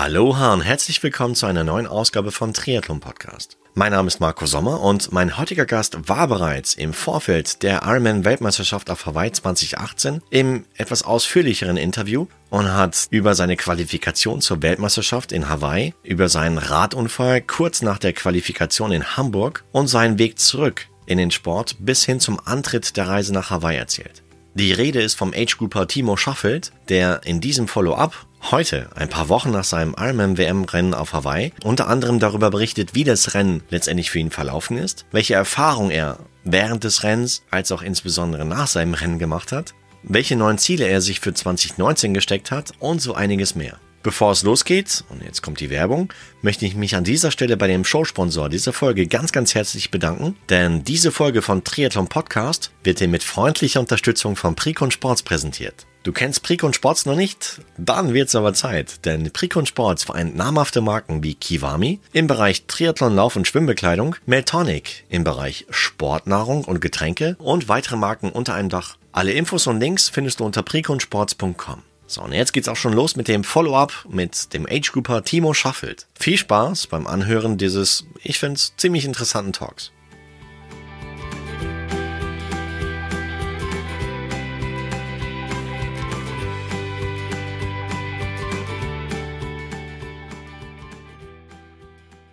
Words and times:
Aloha 0.00 0.52
und 0.52 0.60
herzlich 0.60 1.02
willkommen 1.02 1.34
zu 1.34 1.46
einer 1.46 1.64
neuen 1.64 1.88
Ausgabe 1.88 2.30
von 2.30 2.54
Triathlon 2.54 3.00
Podcast. 3.00 3.58
Mein 3.74 3.90
Name 3.90 4.06
ist 4.06 4.20
Marco 4.20 4.46
Sommer 4.46 4.80
und 4.80 5.10
mein 5.10 5.36
heutiger 5.36 5.66
Gast 5.66 6.08
war 6.08 6.28
bereits 6.28 6.74
im 6.74 6.92
Vorfeld 6.92 7.64
der 7.64 7.82
Ironman 7.82 8.24
Weltmeisterschaft 8.24 8.90
auf 8.90 9.06
Hawaii 9.06 9.32
2018 9.32 10.22
im 10.30 10.66
etwas 10.76 11.02
ausführlicheren 11.02 11.76
Interview 11.76 12.28
und 12.48 12.72
hat 12.72 13.08
über 13.10 13.34
seine 13.34 13.56
Qualifikation 13.56 14.40
zur 14.40 14.62
Weltmeisterschaft 14.62 15.32
in 15.32 15.48
Hawaii, 15.48 15.94
über 16.04 16.28
seinen 16.28 16.58
Radunfall 16.58 17.40
kurz 17.40 17.82
nach 17.82 17.98
der 17.98 18.12
Qualifikation 18.12 18.92
in 18.92 19.16
Hamburg 19.16 19.64
und 19.72 19.88
seinen 19.88 20.20
Weg 20.20 20.38
zurück 20.38 20.86
in 21.06 21.18
den 21.18 21.32
Sport 21.32 21.74
bis 21.80 22.04
hin 22.04 22.20
zum 22.20 22.38
Antritt 22.44 22.96
der 22.96 23.08
Reise 23.08 23.32
nach 23.32 23.50
Hawaii 23.50 23.76
erzählt. 23.76 24.22
Die 24.54 24.72
Rede 24.72 25.00
ist 25.00 25.14
vom 25.14 25.32
Age-Grouper 25.34 25.86
Timo 25.86 26.16
Schaffelt, 26.16 26.72
der 26.88 27.20
in 27.24 27.40
diesem 27.40 27.68
Follow-up 27.68 28.26
heute, 28.50 28.88
ein 28.96 29.08
paar 29.08 29.28
Wochen 29.28 29.50
nach 29.50 29.64
seinem 29.64 29.94
Ironman-WM-Rennen 29.96 30.94
auf 30.94 31.12
Hawaii, 31.12 31.52
unter 31.64 31.88
anderem 31.88 32.18
darüber 32.18 32.50
berichtet, 32.50 32.94
wie 32.94 33.04
das 33.04 33.34
Rennen 33.34 33.62
letztendlich 33.70 34.10
für 34.10 34.18
ihn 34.18 34.30
verlaufen 34.30 34.78
ist, 34.78 35.06
welche 35.12 35.34
Erfahrung 35.34 35.90
er 35.90 36.18
während 36.44 36.84
des 36.84 37.02
Rennens 37.02 37.42
als 37.50 37.72
auch 37.72 37.82
insbesondere 37.82 38.44
nach 38.44 38.66
seinem 38.66 38.94
Rennen 38.94 39.18
gemacht 39.18 39.52
hat, 39.52 39.74
welche 40.02 40.36
neuen 40.36 40.58
Ziele 40.58 40.86
er 40.86 41.00
sich 41.00 41.20
für 41.20 41.34
2019 41.34 42.14
gesteckt 42.14 42.50
hat 42.50 42.72
und 42.78 43.02
so 43.02 43.14
einiges 43.14 43.54
mehr. 43.54 43.78
Bevor 44.02 44.32
es 44.32 44.42
losgeht, 44.44 45.04
und 45.08 45.22
jetzt 45.22 45.42
kommt 45.42 45.60
die 45.60 45.70
Werbung, 45.70 46.12
möchte 46.40 46.64
ich 46.66 46.76
mich 46.76 46.94
an 46.94 47.04
dieser 47.04 47.30
Stelle 47.30 47.56
bei 47.56 47.66
dem 47.66 47.84
Showsponsor 47.84 48.48
dieser 48.48 48.72
Folge 48.72 49.06
ganz, 49.06 49.32
ganz 49.32 49.54
herzlich 49.54 49.90
bedanken, 49.90 50.36
denn 50.48 50.84
diese 50.84 51.10
Folge 51.10 51.42
von 51.42 51.64
Triathlon 51.64 52.08
Podcast 52.08 52.70
wird 52.84 53.00
dir 53.00 53.08
mit 53.08 53.24
freundlicher 53.24 53.80
Unterstützung 53.80 54.36
von 54.36 54.54
Precon 54.54 54.90
Sports 54.92 55.22
präsentiert. 55.22 55.86
Du 56.04 56.12
kennst 56.12 56.42
Precon 56.44 56.72
Sports 56.72 57.06
noch 57.06 57.16
nicht? 57.16 57.60
Dann 57.76 58.14
wird's 58.14 58.36
aber 58.36 58.54
Zeit, 58.54 59.04
denn 59.04 59.30
Precon 59.32 59.66
Sports 59.66 60.04
vereint 60.04 60.36
namhafte 60.36 60.80
Marken 60.80 61.24
wie 61.24 61.34
Kiwami 61.34 62.00
im 62.12 62.28
Bereich 62.28 62.66
Triathlon, 62.66 63.16
Lauf- 63.16 63.36
und 63.36 63.48
Schwimmbekleidung, 63.48 64.14
Meltonic 64.24 65.04
im 65.08 65.24
Bereich 65.24 65.66
Sportnahrung 65.70 66.64
und 66.64 66.80
Getränke 66.80 67.36
und 67.40 67.68
weitere 67.68 67.96
Marken 67.96 68.30
unter 68.30 68.54
einem 68.54 68.68
Dach. 68.68 68.96
Alle 69.10 69.32
Infos 69.32 69.66
und 69.66 69.80
Links 69.80 70.08
findest 70.08 70.38
du 70.40 70.44
unter 70.44 70.62
preconsports.com. 70.62 71.82
So, 72.10 72.22
und 72.22 72.32
jetzt 72.32 72.54
geht's 72.54 72.68
auch 72.68 72.76
schon 72.76 72.94
los 72.94 73.16
mit 73.16 73.28
dem 73.28 73.44
Follow-up 73.44 74.06
mit 74.08 74.54
dem 74.54 74.64
Age-Grouper 74.64 75.24
Timo 75.24 75.52
Schaffelt. 75.52 76.06
Viel 76.18 76.38
Spaß 76.38 76.86
beim 76.86 77.06
Anhören 77.06 77.58
dieses, 77.58 78.06
ich 78.22 78.38
find's, 78.38 78.74
ziemlich 78.78 79.04
interessanten 79.04 79.52
Talks. 79.52 79.92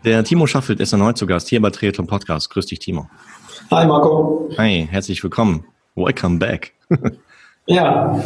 Der 0.05 0.23
Timo 0.23 0.47
Schaffelt 0.47 0.79
ist 0.79 0.93
erneut 0.93 1.17
zu 1.17 1.27
Gast 1.27 1.49
hier 1.49 1.61
bei 1.61 1.69
Triathlon 1.69 2.07
Podcast. 2.07 2.49
Grüß 2.49 2.67
dich, 2.67 2.79
Timo. 2.79 3.09
Hi, 3.71 3.85
Marco. 3.85 4.49
Hi, 4.57 4.87
herzlich 4.89 5.21
willkommen. 5.21 5.65
Welcome 5.95 6.39
back. 6.39 6.71
ja. 7.65 8.23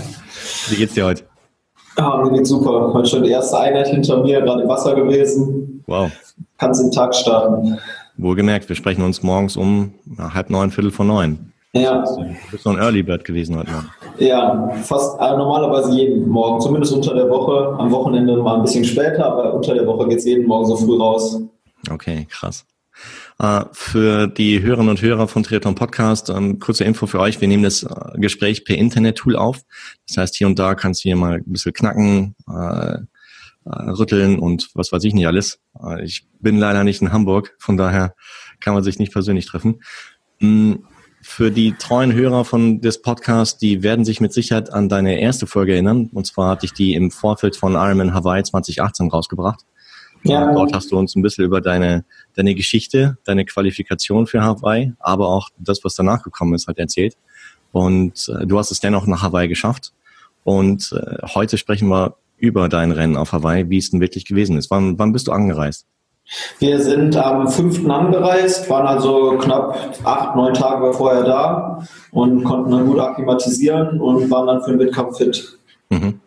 Wie 0.67 0.75
geht's 0.75 0.94
dir 0.94 1.05
heute? 1.05 1.23
Ja, 2.00 2.16
mir 2.23 2.31
geht's 2.31 2.47
super. 2.47 2.94
Heute 2.94 3.09
schon 3.09 3.23
die 3.23 3.31
erste 3.31 3.59
Einheit 3.59 3.88
hinter 3.88 4.23
mir, 4.23 4.39
gerade 4.42 4.61
im 4.61 4.69
Wasser 4.69 4.95
gewesen. 4.95 5.83
Wow. 5.86 6.09
Kannst 6.58 6.81
den 6.81 6.92
Tag 6.92 7.14
starten. 7.14 7.78
Wohlgemerkt, 8.16 8.69
wir 8.69 8.75
sprechen 8.78 9.03
uns 9.03 9.22
morgens 9.22 9.58
um 9.58 9.94
halb 10.17 10.50
neun, 10.50 10.72
viertel 10.72 10.92
vor 10.92 11.05
neun. 11.05 11.52
Ja. 11.73 12.03
Du 12.03 12.52
bist 12.52 12.64
so 12.64 12.70
ein 12.70 12.77
Early 12.77 13.03
Bird 13.03 13.25
gewesen 13.25 13.58
heute 13.58 13.72
Morgen. 13.72 13.89
Ja, 14.17 14.70
fast 14.83 15.20
also 15.20 15.38
normalerweise 15.38 15.92
jeden 15.92 16.30
Morgen, 16.30 16.61
zumindest 16.61 16.94
unter 16.94 17.14
der 17.14 17.30
Woche. 17.30 17.75
Am 17.77 17.92
Wochenende 17.92 18.38
mal 18.38 18.55
ein 18.55 18.61
bisschen 18.61 18.86
später, 18.86 19.26
aber 19.26 19.54
unter 19.54 19.73
der 19.73 19.86
Woche 19.86 20.08
geht's 20.08 20.23
jeden 20.23 20.48
Morgen 20.48 20.67
so 20.67 20.77
früh 20.77 20.98
raus. 20.98 21.42
Okay, 21.92 22.26
krass. 22.30 22.65
Uh, 23.42 23.64
für 23.72 24.27
die 24.27 24.61
Hörerinnen 24.61 24.89
und 24.89 25.02
Hörer 25.02 25.30
von 25.30 25.44
Triathlon 25.44 25.73
Podcast, 25.73 26.30
ähm, 26.30 26.60
kurze 26.60 26.83
Info 26.83 27.08
für 27.08 27.22
euch. 27.22 27.39
Wir 27.39 27.48
nehmen 27.48 27.64
das 27.64 27.83
äh, 27.83 28.17
Gespräch 28.17 28.66
per 28.66 28.77
Internet-Tool 28.77 29.38
auf. 29.38 29.61
Das 30.10 30.17
heißt, 30.17 30.36
hier 30.36 30.45
und 30.45 30.60
da 30.60 30.76
kannst 30.76 31.05
du 31.05 31.08
hier 31.08 31.16
mal 31.16 31.36
ein 31.36 31.45
bisschen 31.45 31.72
knacken, 31.72 32.36
äh, 32.50 32.98
äh, 33.66 33.89
rütteln 33.92 34.39
und 34.39 34.70
was 34.73 34.92
weiß 34.92 35.05
ich 35.05 35.14
nicht 35.14 35.26
alles. 35.26 35.61
Äh, 35.82 36.04
ich 36.04 36.27
bin 36.42 36.58
leider 36.58 36.83
nicht 36.83 37.02
in 37.02 37.14
Hamburg, 37.14 37.55
von 37.60 37.77
daher 37.77 38.14
kann 38.60 38.73
man 38.73 38.83
sich 38.83 39.00
nicht 39.00 39.14
persönlich 39.14 39.45
treffen. 39.45 39.83
Mm, 40.42 40.73
für 41.21 41.50
die 41.50 41.71
treuen 41.80 42.11
Hörer 42.11 42.44
von 42.44 42.82
des 42.82 43.02
Podcasts, 43.02 43.58
die 43.58 43.83
werden 43.83 44.04
sich 44.04 44.20
mit 44.20 44.33
Sicherheit 44.33 44.73
an 44.73 44.89
deine 44.89 45.17
erste 45.21 45.48
Folge 45.48 45.71
erinnern. 45.71 46.10
Und 46.11 46.27
zwar 46.27 46.50
hatte 46.50 46.66
ich 46.66 46.73
die 46.73 46.94
im 46.94 47.10
Vorfeld 47.10 47.56
von 47.56 47.76
Ironman 47.76 48.14
Hawaii 48.14 48.44
2018 48.44 49.08
rausgebracht. 49.08 49.66
Ja. 50.24 50.54
Dort 50.54 50.74
hast 50.74 50.92
du 50.92 50.98
uns 50.98 51.16
ein 51.16 51.22
bisschen 51.22 51.46
über 51.46 51.62
deine, 51.62 52.04
deine 52.36 52.56
Geschichte, 52.56 53.18
deine 53.24 53.46
Qualifikation 53.46 54.28
für 54.28 54.42
Hawaii, 54.42 54.94
aber 55.00 55.30
auch 55.30 55.50
das, 55.58 55.84
was 55.84 55.96
danach 55.96 56.24
gekommen 56.24 56.54
ist, 56.54 56.68
halt 56.68 56.78
erzählt. 56.78 57.16
Und 57.72 58.30
äh, 58.30 58.46
du 58.46 58.58
hast 58.58 58.72
es 58.72 58.80
dennoch 58.80 59.08
nach 59.08 59.22
Hawaii 59.22 59.48
geschafft. 59.48 59.94
Und 60.44 60.92
äh, 60.94 61.28
heute 61.34 61.58
sprechen 61.58 61.90
wir 61.90 62.16
über 62.38 62.70
dein 62.70 62.92
Rennen 62.92 63.18
auf 63.18 63.34
Hawaii, 63.34 63.70
wie 63.70 63.78
es 63.78 63.92
denn 63.92 64.02
wirklich 64.02 64.26
gewesen 64.26 64.58
ist. 64.58 64.72
Wann, 64.72 64.98
wann 64.98 65.14
bist 65.14 65.28
du 65.28 65.32
angereist? 65.32 65.86
Wir 66.60 66.80
sind 66.80 67.16
am 67.18 67.48
5. 67.48 67.90
angereist, 67.90 68.70
waren 68.70 68.86
also 68.86 69.38
knapp 69.40 69.76
acht, 70.04 70.36
neun 70.36 70.54
Tage 70.54 70.94
vorher 70.94 71.24
da 71.24 71.84
und 72.12 72.44
konnten 72.44 72.72
dann 72.72 72.86
gut 72.86 73.00
akklimatisieren 73.00 74.00
und 74.00 74.30
waren 74.30 74.48
dann 74.48 74.62
für 74.62 74.72
den 74.72 74.80
Wettkampf 74.80 75.18
fit. 75.18 75.58
Mhm. 75.90 76.20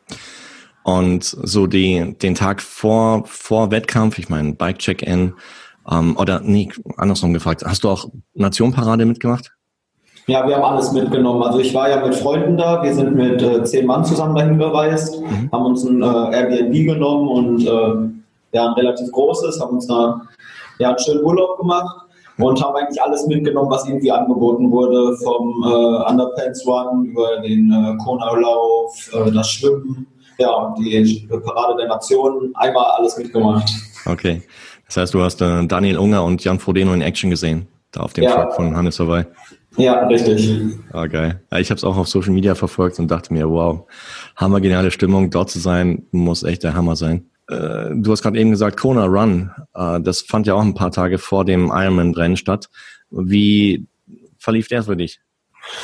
Und 0.85 1.25
so 1.25 1.67
die, 1.67 2.17
den 2.21 2.35
Tag 2.35 2.61
vor, 2.61 3.25
vor 3.27 3.71
Wettkampf, 3.71 4.19
ich 4.19 4.29
meine 4.29 4.55
Bike-Check-In, 4.55 5.35
ähm, 5.91 6.17
oder 6.17 6.41
nee, 6.41 6.69
andersrum 6.97 7.33
gefragt, 7.33 7.63
hast 7.65 7.85
du 7.85 7.89
auch 7.89 8.07
Nationparade 8.35 9.05
mitgemacht? 9.05 9.53
Ja, 10.29 10.47
wir 10.47 10.57
haben 10.57 10.63
alles 10.63 10.93
mitgenommen. 10.93 11.43
Also 11.43 11.59
ich 11.59 11.75
war 11.75 11.91
ja 11.91 12.05
mit 12.05 12.15
Freunden 12.15 12.57
da, 12.57 12.83
wir 12.83 12.95
sind 12.95 13.15
mit 13.17 13.43
äh, 13.43 13.65
zehn 13.65 13.87
Mann 13.87 14.05
zusammen 14.05 14.37
dahin 14.37 14.59
gereist, 14.59 15.21
mhm. 15.21 15.51
haben 15.51 15.67
uns 15.67 15.85
ein 15.85 16.01
äh, 16.01 16.07
Airbnb 16.07 16.73
genommen 16.73 17.29
und 17.29 17.67
äh, 17.67 18.57
ja, 18.57 18.67
ein 18.69 18.75
relativ 18.75 19.11
großes, 19.11 19.61
haben 19.61 19.75
uns 19.75 19.87
da 19.89 20.21
ja, 20.79 20.91
einen 20.91 20.99
schönen 21.01 21.25
Urlaub 21.25 21.59
gemacht 21.59 22.07
und 22.39 22.63
haben 22.63 22.77
eigentlich 22.77 23.03
alles 23.03 23.27
mitgenommen, 23.27 23.71
was 23.71 23.87
irgendwie 23.87 24.13
angeboten 24.13 24.71
wurde, 24.71 25.17
vom 25.19 25.65
äh, 25.65 26.11
Underpants 26.11 26.67
Run 26.67 27.07
über 27.07 27.41
den 27.41 27.73
äh, 27.73 27.97
Kona-Lauf, 28.05 29.11
äh, 29.13 29.31
das 29.33 29.51
Schwimmen, 29.51 30.07
ja, 30.39 30.51
und 30.51 30.79
die 30.79 31.29
Parade 31.29 31.77
der 31.79 31.89
Nationen, 31.89 32.55
einmal 32.55 32.85
alles 32.99 33.17
mitgemacht. 33.17 33.71
Okay, 34.05 34.43
das 34.87 34.97
heißt, 34.97 35.15
du 35.15 35.23
hast 35.23 35.41
äh, 35.41 35.67
Daniel 35.67 35.99
Unger 35.99 36.25
und 36.25 36.43
Jan 36.45 36.59
Frodeno 36.59 36.93
in 36.93 37.03
Action 37.03 37.31
gesehen, 37.31 37.69
da 37.93 38.01
auf 38.01 38.13
dem 38.13 38.25
ja. 38.25 38.35
Truck 38.35 38.55
von 38.55 38.77
Hannes 38.77 38.99
Hawaii. 38.99 39.25
Ja, 39.77 40.07
richtig. 40.07 40.51
Ah, 40.93 41.07
geil. 41.07 41.41
Ja, 41.51 41.59
ich 41.59 41.71
habe 41.71 41.79
es 41.79 41.85
auch 41.85 41.97
auf 41.97 42.09
Social 42.09 42.33
Media 42.33 42.55
verfolgt 42.55 42.99
und 42.99 43.11
dachte 43.11 43.33
mir, 43.33 43.49
wow, 43.49 43.87
hammer 44.37 44.61
geniale 44.61 44.91
Stimmung, 44.91 45.31
dort 45.31 45.51
zu 45.51 45.59
sein, 45.59 46.07
muss 46.11 46.43
echt 46.43 46.63
der 46.63 46.75
Hammer 46.75 46.97
sein. 46.97 47.31
Äh, 47.49 47.95
du 47.95 48.13
hast 48.13 48.23
gerade 48.23 48.39
eben 48.39 48.51
gesagt, 48.51 48.79
Kona 48.79 49.07
Run, 49.07 49.51
äh, 49.75 50.01
das 50.01 50.21
fand 50.21 50.47
ja 50.47 50.55
auch 50.55 50.63
ein 50.63 50.75
paar 50.75 50.91
Tage 50.91 51.19
vor 51.19 51.45
dem 51.45 51.71
Ironman-Rennen 51.73 52.37
statt. 52.37 52.69
Wie 53.11 53.87
verlief 54.39 54.69
der 54.69 54.83
für 54.83 54.97
dich? 54.97 55.21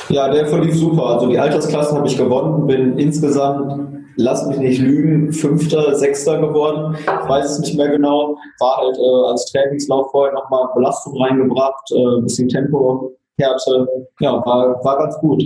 Ja, 0.09 0.29
der 0.29 0.45
verlief 0.45 0.75
super. 0.75 1.05
Also 1.05 1.29
die 1.29 1.39
Altersklassen 1.39 1.97
habe 1.97 2.07
ich 2.07 2.17
gewonnen, 2.17 2.67
bin 2.67 2.97
insgesamt, 2.97 3.98
lass 4.19 4.45
mich 4.45 4.57
nicht 4.57 4.81
lügen, 4.81 5.33
Fünfter, 5.33 5.95
Sechster 5.95 6.39
geworden. 6.39 6.95
Ich 6.99 7.29
weiß 7.29 7.51
es 7.51 7.59
nicht 7.59 7.75
mehr 7.75 7.89
genau. 7.89 8.37
War 8.59 8.77
halt 8.77 8.97
äh, 8.97 9.29
als 9.29 9.45
Trainingslauf 9.51 10.11
vorher 10.11 10.33
nochmal 10.33 10.67
Belastung 10.75 11.21
reingebracht, 11.21 11.91
äh, 11.91 12.17
ein 12.17 12.23
bisschen 12.23 12.49
Tempo, 12.49 13.15
Härte. 13.37 13.87
Ja, 14.19 14.33
war, 14.45 14.83
war 14.83 14.97
ganz 14.97 15.17
gut. 15.19 15.43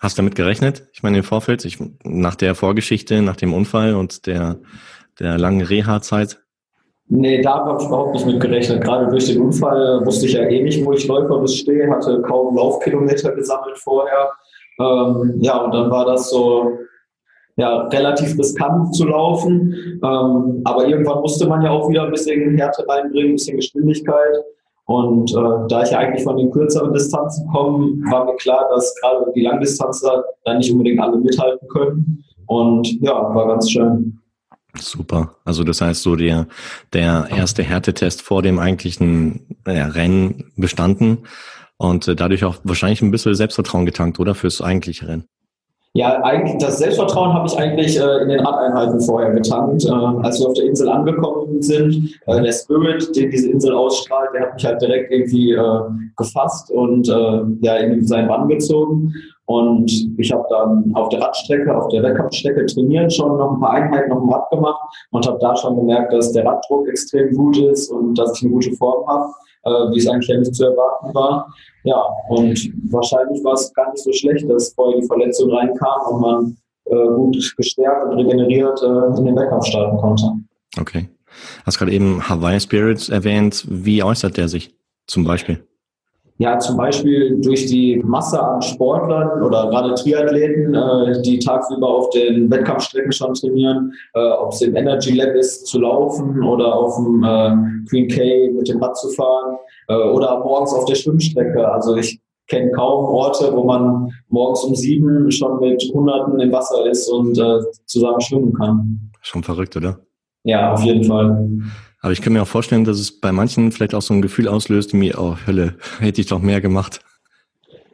Hast 0.00 0.18
du 0.18 0.22
damit 0.22 0.34
gerechnet? 0.34 0.88
Ich 0.92 1.02
meine, 1.02 1.18
im 1.18 1.24
Vorfeld, 1.24 1.64
ich, 1.64 1.78
nach 2.04 2.34
der 2.34 2.54
Vorgeschichte, 2.54 3.22
nach 3.22 3.36
dem 3.36 3.54
Unfall 3.54 3.94
und 3.94 4.26
der 4.26 4.58
der 5.18 5.38
langen 5.38 5.62
Reha-Zeit? 5.62 6.38
Nee, 7.08 7.40
da 7.40 7.64
habe 7.64 7.80
ich 7.80 7.86
überhaupt 7.86 8.14
nicht 8.14 8.26
mit 8.26 8.40
gerechnet. 8.40 8.82
Gerade 8.82 9.08
durch 9.08 9.26
den 9.26 9.40
Unfall 9.40 10.04
wusste 10.04 10.26
ich 10.26 10.32
ja 10.32 10.42
eh 10.42 10.62
nicht, 10.62 10.84
wo 10.84 10.92
ich 10.92 11.06
läuferisch 11.06 11.60
stehe, 11.60 11.88
hatte 11.88 12.20
kaum 12.22 12.56
Laufkilometer 12.56 13.32
gesammelt 13.32 13.78
vorher. 13.78 14.30
Ähm, 14.80 15.36
ja, 15.40 15.56
und 15.58 15.72
dann 15.72 15.90
war 15.90 16.04
das 16.04 16.30
so 16.30 16.78
ja, 17.56 17.86
relativ 17.88 18.38
riskant 18.38 18.94
zu 18.94 19.06
laufen. 19.06 19.74
Ähm, 20.02 20.60
aber 20.64 20.86
irgendwann 20.86 21.20
musste 21.20 21.48
man 21.48 21.62
ja 21.62 21.70
auch 21.70 21.88
wieder 21.88 22.04
ein 22.04 22.10
bisschen 22.10 22.56
Härte 22.56 22.86
reinbringen, 22.88 23.30
ein 23.30 23.36
bisschen 23.36 23.56
Geschwindigkeit. 23.56 24.36
Und 24.84 25.32
äh, 25.32 25.68
da 25.68 25.82
ich 25.82 25.90
ja 25.90 25.98
eigentlich 25.98 26.22
von 26.22 26.36
den 26.36 26.50
kürzeren 26.50 26.92
Distanzen 26.92 27.48
komme, 27.48 27.86
war 28.10 28.24
mir 28.24 28.36
klar, 28.36 28.68
dass 28.72 28.94
gerade 29.00 29.32
die 29.34 29.40
Langdistanzler 29.40 30.24
da 30.44 30.54
nicht 30.54 30.70
unbedingt 30.70 31.00
alle 31.00 31.16
mithalten 31.18 31.66
können. 31.68 32.24
Und 32.46 33.00
ja, 33.00 33.12
war 33.34 33.48
ganz 33.48 33.70
schön. 33.70 34.20
Super. 34.76 35.34
Also 35.44 35.64
das 35.64 35.80
heißt, 35.80 36.02
so 36.02 36.14
der, 36.14 36.46
der 36.92 37.26
erste 37.30 37.62
Härtetest 37.62 38.22
vor 38.22 38.42
dem 38.42 38.58
eigentlichen 38.58 39.56
ja, 39.66 39.86
Rennen 39.86 40.52
bestanden. 40.56 41.26
und 41.78 42.06
äh, 42.06 42.14
dadurch 42.14 42.44
auch 42.44 42.56
wahrscheinlich 42.62 43.02
ein 43.02 43.10
bisschen 43.10 43.34
Selbstvertrauen 43.34 43.86
getankt, 43.86 44.20
oder? 44.20 44.34
Fürs 44.34 44.60
eigentliche 44.60 45.08
Rennen. 45.08 45.24
Ja, 45.96 46.22
eigentlich 46.24 46.58
das 46.58 46.76
Selbstvertrauen 46.76 47.32
habe 47.32 47.48
ich 47.48 47.58
eigentlich 47.58 47.98
äh, 47.98 48.22
in 48.22 48.28
den 48.28 48.40
Radeinheiten 48.40 49.00
vorher 49.00 49.30
getankt. 49.30 49.82
Äh, 49.86 49.90
als 49.90 50.38
wir 50.38 50.48
auf 50.48 50.52
der 50.52 50.66
Insel 50.66 50.90
angekommen 50.90 51.62
sind, 51.62 52.20
äh, 52.26 52.42
der 52.42 52.52
Spirit, 52.52 53.16
den 53.16 53.30
diese 53.30 53.50
Insel 53.50 53.72
ausstrahlt, 53.72 54.28
der 54.34 54.42
hat 54.42 54.54
mich 54.54 54.66
halt 54.66 54.82
direkt 54.82 55.10
irgendwie 55.10 55.52
äh, 55.52 55.80
gefasst 56.18 56.70
und 56.70 57.08
äh, 57.08 57.40
ja, 57.62 57.76
in 57.76 58.06
seinen 58.06 58.28
Bann 58.28 58.46
gezogen. 58.46 59.14
Und 59.46 59.90
ich 60.18 60.30
habe 60.30 60.44
dann 60.50 60.92
auf 60.94 61.08
der 61.08 61.22
Radstrecke, 61.22 61.74
auf 61.74 61.88
der 61.88 62.02
Wettkampfstrecke 62.02 62.66
trainiert, 62.66 63.10
schon 63.14 63.38
noch 63.38 63.54
ein 63.54 63.60
paar 63.60 63.70
Einheiten 63.70 64.12
auf 64.12 64.20
dem 64.20 64.28
Rad 64.28 64.50
gemacht 64.50 64.82
und 65.12 65.26
habe 65.26 65.38
da 65.40 65.56
schon 65.56 65.76
gemerkt, 65.76 66.12
dass 66.12 66.30
der 66.32 66.44
Raddruck 66.44 66.88
extrem 66.88 67.34
gut 67.34 67.56
ist 67.56 67.90
und 67.90 68.18
dass 68.18 68.36
ich 68.36 68.42
eine 68.42 68.52
gute 68.52 68.72
Form 68.72 69.06
habe, 69.08 69.32
wie 69.70 69.98
es 69.98 70.08
eigentlich 70.08 70.38
nicht 70.38 70.54
zu 70.54 70.64
erwarten 70.64 71.14
war. 71.14 71.52
Ja, 71.84 72.02
und 72.28 72.72
wahrscheinlich 72.90 73.42
war 73.44 73.54
es 73.54 73.72
gar 73.74 73.90
nicht 73.90 74.02
so 74.02 74.12
schlecht, 74.12 74.48
dass 74.48 74.72
vorher 74.74 75.00
die 75.00 75.06
Verletzung 75.06 75.52
reinkam 75.52 76.14
und 76.14 76.20
man 76.20 76.56
äh, 76.86 77.08
gut 77.14 77.54
gestärkt 77.56 78.06
und 78.06 78.18
regeneriert 78.18 78.80
äh, 78.82 79.18
in 79.18 79.24
den 79.24 79.36
Wettkampf 79.36 79.66
starten 79.66 79.96
konnte. 79.98 80.32
Okay. 80.78 81.08
Hast 81.64 81.78
gerade 81.78 81.92
eben 81.92 82.28
Hawaii 82.28 82.60
Spirits 82.60 83.08
erwähnt. 83.08 83.66
Wie 83.68 84.02
äußert 84.02 84.36
der 84.36 84.48
sich 84.48 84.74
zum 85.06 85.24
Beispiel? 85.24 85.66
Ja, 86.38 86.58
zum 86.58 86.76
Beispiel 86.76 87.40
durch 87.40 87.64
die 87.66 87.96
Masse 88.04 88.42
an 88.42 88.60
Sportlern 88.60 89.42
oder 89.42 89.70
gerade 89.70 89.94
Triathleten, 89.94 90.74
äh, 90.74 91.22
die 91.22 91.38
tagsüber 91.38 91.88
auf 91.88 92.10
den 92.10 92.50
Wettkampfstrecken 92.50 93.10
schon 93.10 93.32
trainieren, 93.32 93.92
äh, 94.12 94.30
ob 94.32 94.52
es 94.52 94.60
im 94.60 94.76
Energy 94.76 95.12
Lab 95.12 95.34
ist, 95.34 95.66
zu 95.66 95.80
laufen 95.80 96.42
oder 96.44 96.74
auf 96.74 96.96
dem 96.96 97.22
äh, 97.24 97.88
Queen 97.88 98.08
K 98.08 98.50
mit 98.52 98.68
dem 98.68 98.82
Rad 98.82 98.98
zu 98.98 99.08
fahren 99.10 99.56
äh, 99.88 99.94
oder 99.94 100.38
morgens 100.40 100.74
auf 100.74 100.84
der 100.84 100.94
Schwimmstrecke. 100.94 101.66
Also 101.66 101.96
ich 101.96 102.20
kenne 102.48 102.70
kaum 102.72 103.06
Orte, 103.06 103.50
wo 103.54 103.64
man 103.64 104.10
morgens 104.28 104.62
um 104.64 104.74
sieben 104.74 105.30
schon 105.30 105.58
mit 105.60 105.82
Hunderten 105.94 106.38
im 106.38 106.52
Wasser 106.52 106.86
ist 106.86 107.08
und 107.08 107.38
äh, 107.38 107.60
zusammen 107.86 108.20
schwimmen 108.20 108.52
kann. 108.52 109.10
Schon 109.22 109.42
verrückt, 109.42 109.74
oder? 109.76 110.00
Ja, 110.44 110.74
auf 110.74 110.82
jeden 110.82 111.02
Fall. 111.02 111.48
Aber 112.02 112.12
ich 112.12 112.22
kann 112.22 112.32
mir 112.32 112.42
auch 112.42 112.46
vorstellen, 112.46 112.84
dass 112.84 112.98
es 112.98 113.20
bei 113.20 113.32
manchen 113.32 113.72
vielleicht 113.72 113.94
auch 113.94 114.02
so 114.02 114.14
ein 114.14 114.22
Gefühl 114.22 114.48
auslöst, 114.48 114.92
wie, 114.92 115.14
oh 115.14 115.36
Hölle, 115.46 115.74
hätte 115.98 116.20
ich 116.20 116.28
doch 116.28 116.40
mehr 116.40 116.60
gemacht. 116.60 117.00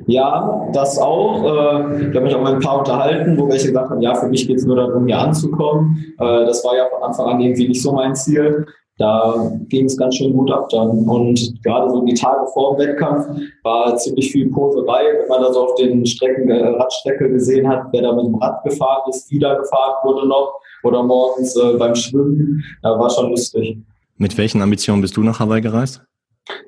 Ja, 0.07 0.69
das 0.73 0.99
auch. 0.99 1.45
Äh, 1.45 2.09
ich 2.09 2.17
habe 2.17 2.23
mich 2.23 2.35
auch 2.35 2.43
mit 2.43 2.55
ein 2.55 2.61
paar 2.61 2.81
unterhalten, 2.81 3.39
wo 3.39 3.49
welche 3.49 3.69
gesagt 3.69 3.91
haben, 3.91 4.03
ja, 4.03 4.15
für 4.15 4.29
mich 4.29 4.47
geht 4.47 4.57
es 4.57 4.67
nur 4.67 4.77
darum, 4.77 5.07
hier 5.07 5.19
anzukommen. 5.19 6.15
Äh, 6.19 6.47
das 6.47 6.65
war 6.65 6.77
ja 6.77 6.87
von 6.91 7.03
Anfang 7.03 7.27
an 7.27 7.41
irgendwie 7.41 7.69
nicht 7.69 7.83
so 7.83 7.93
mein 7.93 8.15
Ziel. 8.15 8.67
Da 8.99 9.53
ging 9.69 9.87
es 9.87 9.97
ganz 9.97 10.17
schön 10.17 10.33
gut 10.33 10.51
ab 10.51 10.69
dann. 10.71 11.09
Und 11.09 11.63
gerade 11.65 11.91
so 11.91 12.05
die 12.05 12.15
Tage 12.15 12.47
vor 12.53 12.77
dem 12.77 12.87
Wettkampf 12.87 13.27
war 13.63 13.97
ziemlich 13.97 14.31
viel 14.31 14.51
Poserei, 14.51 15.03
wenn 15.21 15.29
man 15.29 15.43
da 15.43 15.53
so 15.53 15.65
auf 15.65 15.75
den 15.77 16.05
Strecken, 16.05 16.51
äh, 16.51 16.67
Radstrecke 16.67 17.31
gesehen 17.31 17.69
hat, 17.69 17.87
wer 17.93 18.03
da 18.03 18.13
mit 18.13 18.27
dem 18.27 18.35
Rad 18.37 18.63
gefahren 18.65 19.09
ist, 19.09 19.31
wieder 19.31 19.57
gefahren 19.57 19.95
wurde 20.05 20.29
noch 20.29 20.61
oder 20.85 21.03
morgens 21.03 21.57
beim 21.79 21.95
Schwimmen. 21.95 22.63
Da 22.83 22.99
war 22.99 23.09
schon 23.09 23.31
lustig. 23.31 23.79
Mit 24.23 24.39
welchen 24.39 24.63
Ambitionen 24.63 25.03
bist 25.03 25.17
du 25.17 25.25
nach 25.25 25.41
Hawaii 25.41 25.61
gereist? 25.61 26.01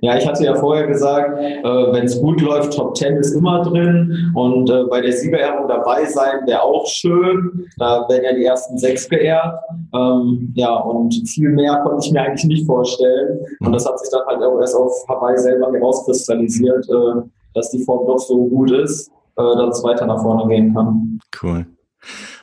Ja, 0.00 0.18
ich 0.18 0.26
hatte 0.26 0.42
ja 0.42 0.56
vorher 0.56 0.88
gesagt, 0.88 1.38
äh, 1.38 1.62
wenn 1.62 2.04
es 2.04 2.20
gut 2.20 2.40
läuft, 2.40 2.72
Top 2.72 2.96
10 2.96 3.16
ist 3.18 3.32
immer 3.32 3.62
drin 3.62 4.32
und 4.34 4.68
äh, 4.68 4.82
bei 4.90 5.00
der 5.00 5.12
Siegerehrung 5.12 5.68
dabei 5.68 6.04
sein 6.04 6.44
wäre 6.46 6.62
auch 6.62 6.84
schön. 6.88 7.68
Da 7.78 8.08
werden 8.08 8.24
ja 8.24 8.34
die 8.34 8.44
ersten 8.44 8.76
sechs 8.76 9.08
geehrt. 9.08 9.54
Ähm, 9.94 10.52
ja, 10.56 10.74
und 10.74 11.14
viel 11.28 11.50
mehr 11.50 11.76
konnte 11.84 12.04
ich 12.04 12.12
mir 12.12 12.22
eigentlich 12.22 12.44
nicht 12.44 12.66
vorstellen. 12.66 13.38
Und 13.60 13.72
das 13.72 13.86
hat 13.86 14.00
sich 14.00 14.10
dann 14.10 14.26
halt 14.26 14.42
auch 14.42 14.58
erst 14.58 14.74
auf 14.74 14.92
Hawaii 15.08 15.38
selber 15.38 15.72
herauskristallisiert, 15.72 16.88
äh, 16.88 17.20
dass 17.54 17.70
die 17.70 17.84
Form 17.84 18.04
doch 18.08 18.18
so 18.18 18.48
gut 18.48 18.72
ist, 18.72 19.12
äh, 19.36 19.42
dass 19.42 19.78
es 19.78 19.84
weiter 19.84 20.06
nach 20.06 20.20
vorne 20.20 20.52
gehen 20.52 20.74
kann. 20.74 21.20
Cool. 21.40 21.66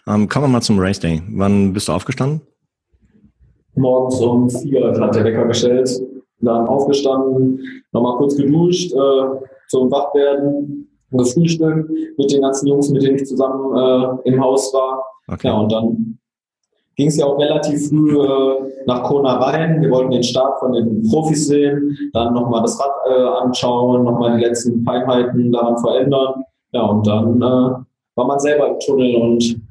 Ähm, 0.07 0.29
kommen 0.29 0.45
wir 0.45 0.49
mal 0.53 0.61
zum 0.61 0.79
Race 0.79 1.01
Day. 1.01 1.21
Wann 1.31 1.73
bist 1.73 1.89
du 1.89 1.91
aufgestanden? 1.91 2.47
Morgens 3.75 4.19
um 4.21 4.49
vier 4.49 4.93
hat 4.99 5.15
der 5.15 5.23
Wecker 5.23 5.45
gestellt 5.45 5.89
dann 6.41 6.67
aufgestanden, 6.67 7.59
nochmal 7.91 8.17
kurz 8.17 8.35
geduscht, 8.35 8.93
äh, 8.93 9.23
zum 9.69 9.91
Wachwerden, 9.91 10.87
gefrühstückt 11.11 11.89
mit 12.17 12.31
den 12.31 12.41
ganzen 12.41 12.67
Jungs, 12.67 12.89
mit 12.89 13.03
denen 13.03 13.15
ich 13.15 13.25
zusammen 13.25 13.75
äh, 13.75 14.29
im 14.29 14.41
Haus 14.41 14.73
war. 14.73 15.03
Okay. 15.27 15.47
Ja, 15.47 15.59
und 15.59 15.71
dann 15.71 16.17
ging 16.95 17.07
es 17.07 17.17
ja 17.17 17.25
auch 17.25 17.37
relativ 17.37 17.89
früh 17.89 18.17
äh, 18.17 18.83
nach 18.85 19.03
Kona 19.03 19.37
rein. 19.37 19.81
Wir 19.81 19.89
wollten 19.91 20.11
den 20.11 20.23
Start 20.23 20.59
von 20.59 20.73
den 20.73 21.03
Profis 21.09 21.47
sehen, 21.47 21.97
dann 22.13 22.33
nochmal 22.33 22.61
das 22.61 22.79
Rad 22.79 22.91
äh, 23.09 23.43
anschauen, 23.43 24.03
nochmal 24.03 24.37
die 24.37 24.45
letzten 24.45 24.83
Feinheiten 24.83 25.51
daran 25.51 25.77
verändern. 25.77 26.43
Ja, 26.73 26.83
und 26.83 27.05
dann 27.05 27.37
äh, 27.41 27.75
war 28.15 28.27
man 28.27 28.39
selber 28.39 28.69
im 28.69 28.79
Tunnel 28.79 29.15
und 29.17 29.61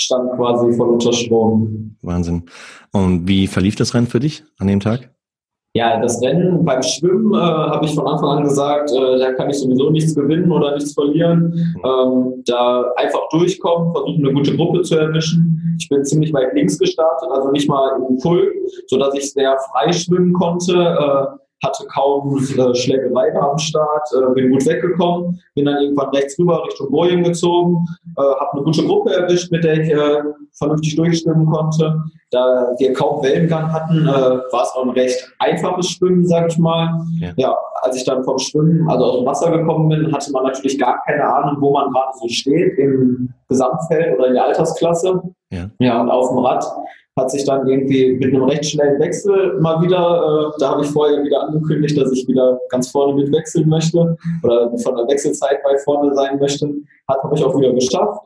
stand 0.00 0.32
quasi 0.32 0.72
voll 0.76 0.90
unter 0.90 1.12
Strom. 1.12 1.96
Wahnsinn. 2.02 2.44
Und 2.92 3.28
wie 3.28 3.46
verlief 3.46 3.76
das 3.76 3.94
Rennen 3.94 4.06
für 4.06 4.20
dich 4.20 4.42
an 4.58 4.66
dem 4.66 4.80
Tag? 4.80 5.10
Ja, 5.72 6.00
das 6.00 6.20
Rennen 6.20 6.64
beim 6.64 6.82
Schwimmen 6.82 7.32
äh, 7.32 7.36
habe 7.36 7.86
ich 7.86 7.94
von 7.94 8.06
Anfang 8.08 8.38
an 8.38 8.42
gesagt, 8.42 8.90
äh, 8.90 9.18
da 9.20 9.32
kann 9.34 9.50
ich 9.50 9.58
sowieso 9.58 9.90
nichts 9.90 10.16
gewinnen 10.16 10.50
oder 10.50 10.74
nichts 10.74 10.94
verlieren. 10.94 11.54
Ähm, 11.84 12.42
da 12.44 12.90
einfach 12.96 13.20
durchkommen, 13.30 13.92
versuchen 13.92 14.24
eine 14.24 14.34
gute 14.34 14.56
Gruppe 14.56 14.82
zu 14.82 14.96
erwischen. 14.96 15.76
Ich 15.78 15.88
bin 15.88 16.04
ziemlich 16.04 16.32
weit 16.32 16.54
links 16.54 16.76
gestartet, 16.76 17.28
also 17.30 17.52
nicht 17.52 17.68
mal 17.68 17.88
im 18.08 18.18
Pull, 18.18 18.52
sodass 18.88 19.14
ich 19.14 19.32
sehr 19.32 19.56
frei 19.70 19.92
schwimmen 19.92 20.32
konnte. 20.32 20.74
Äh, 20.74 21.38
hatte 21.62 21.86
kaum 21.86 22.36
äh, 22.38 22.74
Schlägerei 22.74 23.34
am 23.38 23.58
Start, 23.58 24.08
äh, 24.14 24.34
bin 24.34 24.50
gut 24.50 24.66
weggekommen, 24.66 25.40
bin 25.54 25.66
dann 25.66 25.82
irgendwann 25.82 26.08
rechts 26.10 26.38
rüber 26.38 26.64
Richtung 26.64 26.90
Bojen 26.90 27.22
gezogen, 27.22 27.84
äh, 28.16 28.22
habe 28.22 28.52
eine 28.52 28.62
gute 28.62 28.84
Gruppe 28.84 29.14
erwischt, 29.14 29.50
mit 29.52 29.64
der 29.64 29.80
ich 29.80 29.90
äh, 29.90 30.22
vernünftig 30.52 30.96
durchschwimmen 30.96 31.46
konnte. 31.46 32.02
Da 32.30 32.72
wir 32.78 32.92
kaum 32.92 33.22
Wellengang 33.22 33.72
hatten, 33.72 34.06
äh, 34.06 34.10
war 34.10 34.62
es 34.62 34.70
auch 34.70 34.84
ein 34.84 34.90
recht 34.90 35.32
einfaches 35.38 35.90
Schwimmen, 35.90 36.26
sag 36.26 36.48
ich 36.48 36.58
mal. 36.58 37.00
Ja. 37.20 37.32
ja. 37.36 37.56
als 37.82 37.96
ich 37.96 38.04
dann 38.04 38.24
vom 38.24 38.38
Schwimmen, 38.38 38.88
also 38.88 39.04
aus 39.04 39.16
dem 39.18 39.26
Wasser 39.26 39.50
gekommen 39.50 39.88
bin, 39.88 40.12
hatte 40.12 40.30
man 40.32 40.44
natürlich 40.44 40.78
gar 40.78 41.02
keine 41.04 41.24
Ahnung, 41.24 41.56
wo 41.60 41.72
man 41.72 41.90
gerade 41.90 42.12
so 42.20 42.28
steht 42.28 42.78
im 42.78 43.34
Gesamtfeld 43.48 44.16
oder 44.16 44.28
in 44.28 44.34
der 44.34 44.44
Altersklasse. 44.44 45.20
Ja, 45.50 45.68
ja 45.80 46.00
und 46.00 46.10
auf 46.10 46.28
dem 46.28 46.38
Rad 46.38 46.64
hat 47.20 47.30
sich 47.30 47.44
dann 47.44 47.68
irgendwie 47.68 48.12
mit 48.12 48.34
einem 48.34 48.44
recht 48.44 48.64
schnellen 48.64 49.00
Wechsel 49.00 49.58
mal 49.60 49.80
wieder, 49.82 50.52
äh, 50.54 50.58
da 50.58 50.70
habe 50.70 50.82
ich 50.82 50.90
vorher 50.90 51.22
wieder 51.22 51.42
angekündigt, 51.42 51.96
dass 51.96 52.10
ich 52.12 52.26
wieder 52.26 52.58
ganz 52.70 52.90
vorne 52.90 53.14
mit 53.14 53.32
wechseln 53.32 53.68
möchte 53.68 54.16
oder 54.42 54.76
von 54.78 54.96
der 54.96 55.06
Wechselzeit 55.08 55.58
weit 55.64 55.80
vorne 55.80 56.14
sein 56.14 56.38
möchte, 56.38 56.66
hat 57.08 57.22
habe 57.22 57.36
ich 57.36 57.44
auch 57.44 57.56
wieder 57.58 57.72
geschafft. 57.72 58.20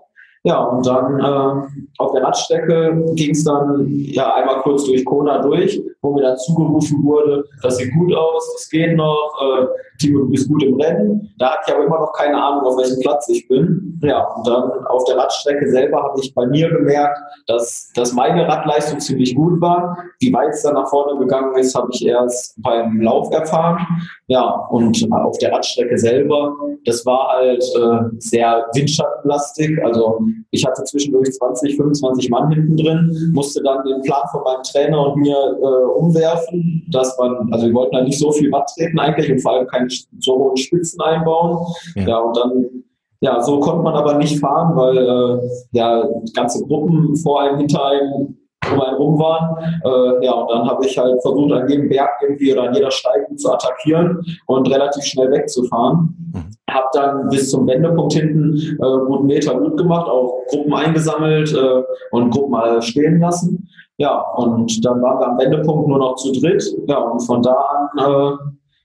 Ja, 0.47 0.63
und 0.63 0.87
dann 0.87 1.21
äh, 1.21 1.67
auf 1.99 2.13
der 2.13 2.23
Radstrecke 2.23 3.03
ging 3.15 3.31
es 3.31 3.45
dann 3.45 3.87
ja 3.89 4.35
einmal 4.35 4.61
kurz 4.61 4.85
durch 4.85 5.03
Kona 5.05 5.41
durch, 5.41 5.81
wo 6.05 6.13
mir 6.13 6.23
dann 6.23 6.37
zugerufen 6.37 7.03
wurde, 7.03 7.45
das 7.63 7.79
sieht 7.79 7.93
gut 7.95 8.15
aus, 8.15 8.53
das 8.53 8.69
geht 8.69 8.95
noch, 8.95 9.33
äh, 9.41 9.67
Timo, 9.99 10.21
du 10.21 10.31
bist 10.31 10.49
gut 10.49 10.63
im 10.63 10.79
Rennen. 10.81 11.35
Da 11.39 11.53
hatte 11.53 11.63
ich 11.67 11.75
aber 11.75 11.85
immer 11.85 12.01
noch 12.01 12.13
keine 12.13 12.43
Ahnung, 12.43 12.65
auf 12.67 12.77
welchem 12.77 13.01
Platz 13.01 13.29
ich 13.29 13.47
bin. 13.49 13.99
Ja, 14.03 14.23
und 14.35 14.47
dann 14.47 14.87
auf 14.87 15.05
der 15.05 15.17
Radstrecke 15.17 15.71
selber 15.71 16.03
habe 16.03 16.21
ich 16.21 16.35
bei 16.35 16.47
mir 16.47 16.69
gemerkt, 16.69 17.19
dass, 17.47 17.91
dass 17.95 18.13
meine 18.13 18.47
Radleistung 18.47 19.01
ziemlich 19.01 19.35
gut 19.35 19.61
war. 19.61 19.97
Wie 20.21 20.33
weit 20.33 20.51
es 20.51 20.63
dann 20.63 20.75
nach 20.75 20.89
vorne 20.89 21.19
gegangen 21.19 21.57
ist, 21.57 21.75
habe 21.75 21.89
ich 21.93 22.05
erst 22.05 22.61
beim 22.63 23.01
Lauf 23.01 23.33
erfahren. 23.33 23.87
Ja, 24.27 24.67
und 24.71 25.07
auf 25.13 25.39
der 25.39 25.53
Radstrecke 25.53 25.97
selber, 25.97 26.55
das 26.85 27.07
war 27.07 27.29
halt 27.29 27.63
äh, 27.63 28.17
sehr 28.19 28.67
windschattenlastig. 28.75 29.83
Also 29.83 30.21
ich 30.51 30.67
hatte 30.67 30.85
zwischendurch 30.85 31.31
20, 31.33 31.77
25 31.77 32.31
Mann 32.31 32.51
hinten 32.51 32.77
drin, 32.77 33.33
musste 33.33 33.63
dann 33.63 33.85
den 33.85 34.03
Plan 34.03 34.27
von 34.31 34.43
meinem 34.43 34.63
Trainer 34.63 35.09
und 35.09 35.21
mir 35.21 35.37
äh, 35.37 35.94
umwerfen, 35.97 36.87
dass 36.91 37.17
man, 37.19 37.53
also 37.53 37.67
wir 37.67 37.75
wollten 37.75 37.97
da 37.97 38.03
nicht 38.03 38.19
so 38.19 38.33
viel 38.33 38.51
Watt 38.53 38.71
treten 38.77 38.99
eigentlich 38.99 39.31
und 39.31 39.41
vor 39.41 39.53
allem 39.53 39.67
keine 39.67 39.89
so 40.19 40.39
hohen 40.39 40.57
Spitzen 40.57 41.01
einbauen. 41.01 41.67
Ja, 41.97 42.09
ja 42.09 42.19
und 42.19 42.37
dann 42.37 42.85
ja, 43.21 43.41
so 43.41 43.59
konnte 43.59 43.83
man 43.83 43.95
aber 43.95 44.19
nicht 44.19 44.39
fahren, 44.39 44.77
weil 44.77 44.99
äh, 44.99 45.49
ja 45.73 46.07
ganze 46.35 46.63
Gruppen 46.67 47.17
vor 47.17 47.41
einem, 47.41 47.59
hinter 47.59 47.83
einem 47.87 48.37
um 48.73 48.81
einen 48.81 48.97
rum 48.97 49.19
waren. 49.19 49.57
Äh, 49.85 50.25
ja, 50.25 50.33
und 50.33 50.51
dann 50.51 50.69
habe 50.69 50.85
ich 50.87 50.97
halt 50.97 51.21
versucht, 51.23 51.53
an 51.53 51.69
jedem 51.69 51.89
Berg 51.89 52.11
irgendwie 52.23 52.53
oder 52.53 52.65
an 52.65 52.75
jeder 52.75 52.91
Steige 52.91 53.35
zu 53.37 53.53
attackieren 53.53 54.25
und 54.47 54.71
relativ 54.71 55.05
schnell 55.05 55.31
wegzufahren. 55.31 56.15
Mhm. 56.33 56.45
Habe 56.71 56.87
dann 56.93 57.29
bis 57.29 57.51
zum 57.51 57.67
Wendepunkt 57.67 58.15
hinten 58.15 58.57
äh, 58.57 59.07
guten 59.07 59.27
Meter 59.27 59.59
gut 59.59 59.77
gemacht, 59.77 60.09
auch 60.09 60.45
Gruppen 60.49 60.75
eingesammelt 60.75 61.53
äh, 61.55 61.83
und 62.11 62.31
Gruppen 62.31 62.53
mal 62.53 62.83
stehen 62.83 63.21
lassen. 63.21 63.69
Ja, 63.99 64.21
und 64.37 64.85
dann 64.85 65.01
waren 65.03 65.21
wir 65.21 65.29
am 65.29 65.39
Wendepunkt 65.39 65.89
nur 65.89 65.99
noch 65.99 66.17
zu 66.17 66.33
dritt. 66.33 66.65
Ja, 66.89 66.99
und 66.99 67.21
von 67.21 67.43
da 67.43 67.53
an 67.53 67.89
äh, 67.99 68.37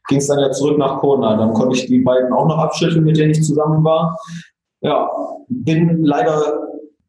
ging 0.07 0.19
es 0.19 0.27
dann 0.27 0.39
ja 0.39 0.51
zurück 0.51 0.77
nach 0.77 0.99
Kona. 0.99 1.35
Dann 1.35 1.53
konnte 1.53 1.75
ich 1.75 1.87
die 1.87 1.99
beiden 1.99 2.31
auch 2.31 2.47
noch 2.47 2.57
abschütteln, 2.57 3.03
mit 3.03 3.17
denen 3.17 3.31
ich 3.31 3.43
zusammen 3.43 3.83
war. 3.83 4.15
Ja, 4.81 5.09
bin 5.47 6.03
leider 6.03 6.67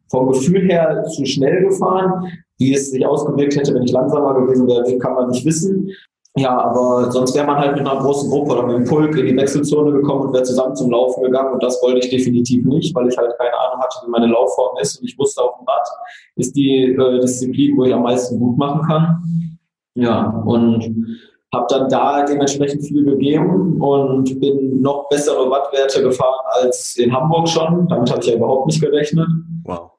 vom 0.09 0.28
Gefühl 0.28 0.69
her 0.69 1.04
zu 1.04 1.25
schnell 1.26 1.64
gefahren. 1.66 2.26
Wie 2.59 2.75
es 2.75 2.90
sich 2.90 3.07
ausgewirkt 3.07 3.57
hätte, 3.57 3.75
wenn 3.75 3.83
ich 3.83 3.92
langsamer 3.92 4.35
gewesen 4.35 4.66
wäre, 4.66 4.99
kann 4.99 5.14
man 5.14 5.28
nicht 5.28 5.45
wissen. 5.45 5.90
Ja, 6.37 6.56
aber 6.56 7.10
sonst 7.10 7.34
wäre 7.34 7.46
man 7.46 7.58
halt 7.58 7.76
mit 7.76 7.87
einer 7.87 8.00
großen 8.00 8.30
Gruppe 8.30 8.52
oder 8.52 8.62
mit 8.62 8.76
einem 8.76 8.84
Pulk 8.84 9.16
in 9.16 9.26
die 9.26 9.37
Wechselzone 9.37 9.90
gekommen 9.90 10.26
und 10.26 10.32
wäre 10.32 10.44
zusammen 10.44 10.76
zum 10.76 10.90
Laufen 10.90 11.25
gegangen. 11.25 11.54
Und 11.54 11.62
das 11.62 11.82
wollte 11.82 11.99
ich 11.99 12.10
definitiv 12.10 12.64
nicht, 12.66 12.94
weil 12.94 13.08
ich 13.08 13.18
halt 13.18 13.37
keine 13.37 13.58
Ahnung 13.58 13.82
hatte, 13.82 14.06
wie 14.06 14.10
meine 14.10 14.26
Laufform 14.26 14.78
ist. 14.80 14.99
Und 14.99 15.08
ich 15.08 15.18
wusste, 15.18 15.42
auf 15.42 15.58
dem 15.58 15.66
Rad 15.66 15.88
ist 16.37 16.54
die 16.54 16.94
äh, 16.94 17.20
Disziplin, 17.20 17.76
wo 17.76 17.84
ich 17.84 17.92
am 17.92 18.04
meisten 18.04 18.38
gut 18.38 18.56
machen 18.56 18.82
kann. 18.87 19.58
Ja, 19.94 20.42
und 20.46 21.18
habe 21.52 21.66
dann 21.68 21.88
da 21.88 22.25
dementsprechend 22.25 22.84
viel 22.84 23.04
gegeben 23.04 23.82
und 23.82 24.38
bin 24.38 24.80
noch 24.80 25.08
bessere 25.08 25.50
Wattwerte 25.50 26.00
gefahren 26.00 26.44
als 26.62 26.96
in 26.96 27.12
Hamburg 27.12 27.49
schon. 27.49 27.88
Damit 27.88 28.08
habe 28.08 28.20
ich 28.20 28.28
ja 28.28 28.37
überhaupt 28.37 28.66
nicht 28.66 28.80
gerechnet. 28.80 29.26
Wow. 29.64 29.90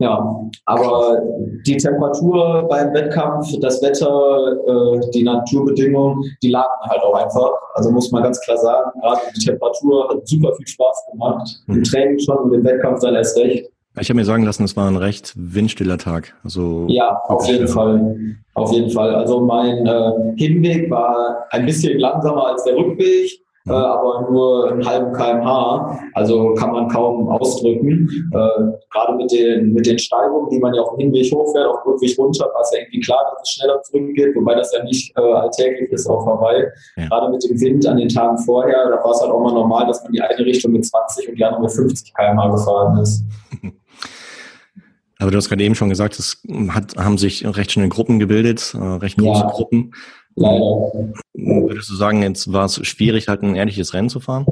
Ja, 0.00 0.50
aber 0.64 1.20
die 1.66 1.76
Temperatur 1.76 2.66
beim 2.70 2.94
Wettkampf, 2.94 3.48
das 3.60 3.82
Wetter, 3.82 4.56
äh, 4.66 5.10
die 5.12 5.22
Naturbedingungen, 5.22 6.24
die 6.42 6.48
lagen 6.48 6.68
halt 6.88 7.02
auch 7.02 7.14
einfach. 7.14 7.50
Also 7.74 7.90
muss 7.90 8.10
man 8.10 8.22
ganz 8.22 8.40
klar 8.40 8.56
sagen, 8.56 8.98
gerade 9.02 9.20
die 9.36 9.44
Temperatur 9.44 10.08
hat 10.08 10.26
super 10.26 10.54
viel 10.54 10.66
Spaß 10.66 11.04
gemacht. 11.12 11.60
Mhm. 11.66 11.74
Im 11.76 11.84
Training 11.84 12.18
schon 12.18 12.38
und 12.38 12.54
im 12.54 12.64
Wettkampf 12.64 13.00
dann 13.00 13.14
erst 13.14 13.36
recht. 13.36 13.70
Ich 14.00 14.08
habe 14.08 14.18
mir 14.18 14.24
sagen 14.24 14.44
lassen, 14.44 14.64
es 14.64 14.74
war 14.74 14.88
ein 14.88 14.96
recht 14.96 15.34
windstiller 15.36 15.98
Tag. 15.98 16.34
Also 16.44 16.86
ja, 16.88 17.20
auf 17.26 17.46
jeden 17.46 17.68
Fall. 17.68 18.16
Auf 18.54 18.72
jeden 18.72 18.90
Fall. 18.90 19.14
Also 19.14 19.40
mein 19.40 19.86
äh, 19.86 20.12
Hinweg 20.36 20.90
war 20.90 21.44
ein 21.50 21.66
bisschen 21.66 21.98
langsamer 21.98 22.46
als 22.46 22.64
der 22.64 22.74
Rückweg 22.74 23.42
äh, 23.66 23.72
aber 23.72 24.28
nur 24.30 24.70
einen 24.70 24.86
halben 24.86 25.12
kmh. 25.12 25.98
Also 26.14 26.54
kann 26.54 26.72
man 26.72 26.88
kaum 26.88 27.28
ausdrücken. 27.28 28.08
Äh, 28.32 28.72
gerade 28.90 29.16
mit 29.16 29.30
den, 29.30 29.72
mit 29.72 29.86
den 29.86 29.98
Steigungen, 29.98 30.48
die 30.50 30.58
man 30.58 30.74
ja 30.74 30.82
auf 30.82 30.96
dem 30.96 31.00
Hinweg 31.00 31.30
hochfährt, 31.32 31.66
auf 31.66 31.82
dem 31.82 31.92
Rückweg 31.92 32.18
runter, 32.18 32.46
war 32.54 32.62
es 32.62 32.72
ja 32.72 32.80
irgendwie 32.80 33.00
klar, 33.00 33.22
dass 33.32 33.42
es 33.42 33.54
schneller 33.54 33.82
zurückgeht, 33.82 34.34
wobei 34.34 34.54
das 34.54 34.72
ja 34.72 34.82
nicht 34.84 35.16
äh, 35.16 35.20
alltäglich 35.20 35.90
ist 35.90 36.08
auf 36.08 36.24
Hawaii. 36.24 36.66
Ja. 36.96 37.08
Gerade 37.08 37.30
mit 37.30 37.44
dem 37.44 37.60
Wind 37.60 37.86
an 37.86 37.98
den 37.98 38.08
Tagen 38.08 38.38
vorher, 38.38 38.88
da 38.88 39.04
war 39.04 39.10
es 39.10 39.20
halt 39.20 39.30
auch 39.30 39.40
mal 39.40 39.52
normal, 39.52 39.86
dass 39.86 40.02
man 40.02 40.12
die 40.12 40.22
eine 40.22 40.44
Richtung 40.44 40.72
mit 40.72 40.86
20 40.86 41.28
und 41.28 41.36
die 41.36 41.44
andere 41.44 41.62
mit 41.62 41.72
50 41.72 42.14
kmh 42.14 42.48
gefahren 42.48 42.98
ist. 42.98 43.24
Aber 45.20 45.30
du 45.30 45.36
hast 45.36 45.50
gerade 45.50 45.62
eben 45.62 45.74
schon 45.74 45.90
gesagt, 45.90 46.18
es 46.18 46.42
hat, 46.70 46.96
haben 46.96 47.18
sich 47.18 47.46
recht 47.46 47.72
schnell 47.72 47.90
Gruppen 47.90 48.18
gebildet, 48.18 48.74
äh, 48.74 48.78
recht 48.78 49.18
große 49.18 49.42
ja. 49.42 49.50
Gruppen. 49.50 49.92
Leider. 50.36 50.92
Würdest 51.34 51.90
du 51.90 51.94
sagen, 51.94 52.22
jetzt 52.22 52.52
war 52.52 52.64
es 52.64 52.84
schwierig, 52.86 53.28
halt 53.28 53.42
ein 53.42 53.54
ehrliches 53.56 53.94
Rennen 53.94 54.08
zu 54.08 54.20
fahren? 54.20 54.46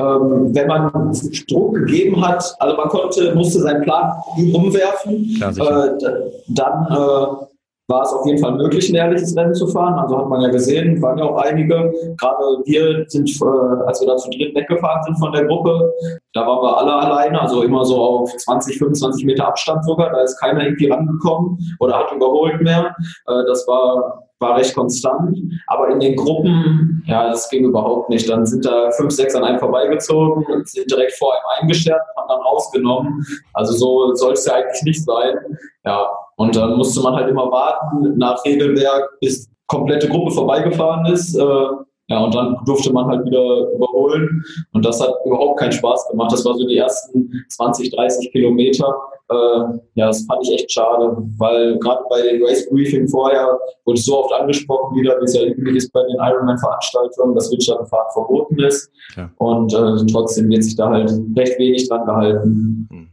Ähm, 0.00 0.54
wenn 0.54 0.66
man 0.66 1.12
Druck 1.48 1.74
gegeben 1.74 2.26
hat, 2.26 2.54
also 2.58 2.76
man 2.76 2.88
konnte, 2.88 3.34
musste 3.34 3.60
seinen 3.60 3.82
Plan 3.82 4.12
umwerfen, 4.54 5.34
Klar, 5.36 5.86
äh, 5.86 6.30
dann 6.48 6.86
äh, 6.90 7.46
war 7.90 8.02
es 8.02 8.12
auf 8.12 8.24
jeden 8.24 8.38
Fall 8.38 8.52
möglich, 8.52 8.88
ein 8.88 8.94
ehrliches 8.94 9.36
Rennen 9.36 9.54
zu 9.54 9.66
fahren. 9.66 9.98
Also 9.98 10.16
hat 10.16 10.28
man 10.28 10.40
ja 10.40 10.48
gesehen, 10.48 11.02
waren 11.02 11.18
ja 11.18 11.24
auch 11.24 11.42
einige. 11.42 11.92
Gerade 12.18 12.62
wir 12.64 13.04
sind, 13.08 13.28
äh, 13.28 13.86
als 13.86 14.00
wir 14.00 14.08
da 14.08 14.16
zu 14.16 14.30
dritt 14.30 14.54
weggefahren 14.54 15.02
sind 15.04 15.18
von 15.18 15.32
der 15.32 15.44
Gruppe, 15.44 15.92
da 16.32 16.46
waren 16.46 16.62
wir 16.62 16.78
alle 16.78 16.94
alleine, 16.94 17.40
also 17.40 17.62
immer 17.62 17.84
so 17.84 18.00
auf 18.00 18.36
20, 18.36 18.78
25 18.78 19.24
Meter 19.26 19.48
Abstand 19.48 19.84
sogar. 19.84 20.10
Da 20.10 20.22
ist 20.22 20.38
keiner 20.38 20.62
irgendwie 20.64 20.88
rangekommen 20.88 21.58
oder 21.80 21.98
hat 21.98 22.12
überholt 22.12 22.60
mehr. 22.62 22.94
Äh, 23.26 23.44
das 23.46 23.66
war 23.66 24.29
war 24.40 24.56
recht 24.56 24.74
konstant. 24.74 25.38
Aber 25.66 25.88
in 25.90 26.00
den 26.00 26.16
Gruppen, 26.16 27.02
ja, 27.06 27.28
das 27.28 27.48
ging 27.50 27.64
überhaupt 27.64 28.08
nicht. 28.08 28.28
Dann 28.28 28.46
sind 28.46 28.64
da 28.64 28.90
fünf, 28.92 29.12
sechs 29.12 29.34
an 29.34 29.44
einem 29.44 29.58
vorbeigezogen 29.58 30.44
und 30.46 30.68
sind 30.68 30.90
direkt 30.90 31.12
vor 31.12 31.32
einem 31.32 31.62
eingeschert, 31.62 32.00
haben 32.16 32.28
dann 32.28 32.40
rausgenommen. 32.40 33.24
Also 33.52 33.72
so 33.74 34.14
soll 34.14 34.32
es 34.32 34.46
ja 34.46 34.54
eigentlich 34.54 34.82
nicht 34.82 35.04
sein. 35.04 35.36
Ja, 35.84 36.08
und 36.36 36.56
dann 36.56 36.76
musste 36.76 37.00
man 37.02 37.14
halt 37.14 37.28
immer 37.28 37.50
warten 37.50 38.16
nach 38.16 38.44
Regelwerk, 38.44 39.18
bis 39.20 39.48
komplette 39.66 40.08
Gruppe 40.08 40.32
vorbeigefahren 40.32 41.06
ist. 41.06 41.36
Äh, 41.36 41.66
ja, 42.10 42.18
und 42.18 42.34
dann 42.34 42.56
durfte 42.66 42.92
man 42.92 43.06
halt 43.06 43.24
wieder 43.24 43.70
überholen. 43.72 44.44
Und 44.72 44.84
das 44.84 45.00
hat 45.00 45.14
überhaupt 45.24 45.60
keinen 45.60 45.70
Spaß 45.70 46.08
gemacht. 46.10 46.32
Das 46.32 46.44
war 46.44 46.54
so 46.54 46.66
die 46.66 46.76
ersten 46.76 47.32
20, 47.48 47.92
30 47.92 48.32
Kilometer. 48.32 48.92
Äh, 49.28 49.78
ja, 49.94 50.08
das 50.08 50.26
fand 50.26 50.42
ich 50.42 50.54
echt 50.54 50.72
schade, 50.72 51.16
weil 51.38 51.78
gerade 51.78 52.02
bei 52.10 52.20
den 52.22 52.42
Race 52.42 52.68
Briefing 52.68 53.06
vorher 53.06 53.56
wurde 53.84 54.00
so 54.00 54.24
oft 54.24 54.34
angesprochen 54.34 54.96
wieder, 54.96 55.20
wie 55.20 55.24
es 55.24 55.34
ja 55.34 55.44
üblich 55.44 55.76
ist 55.76 55.92
bei 55.92 56.02
den 56.02 56.16
Ironman-Veranstaltungen, 56.16 57.36
dass 57.36 57.52
Windschattenfahren 57.52 58.12
verboten 58.12 58.58
ist. 58.58 58.90
Ja. 59.16 59.30
Und 59.38 59.72
äh, 59.72 60.12
trotzdem 60.12 60.48
wird 60.50 60.64
sich 60.64 60.74
da 60.74 60.90
halt 60.90 61.12
recht 61.36 61.60
wenig 61.60 61.88
dran 61.88 62.04
gehalten. 62.06 62.88
Hm. 62.90 63.08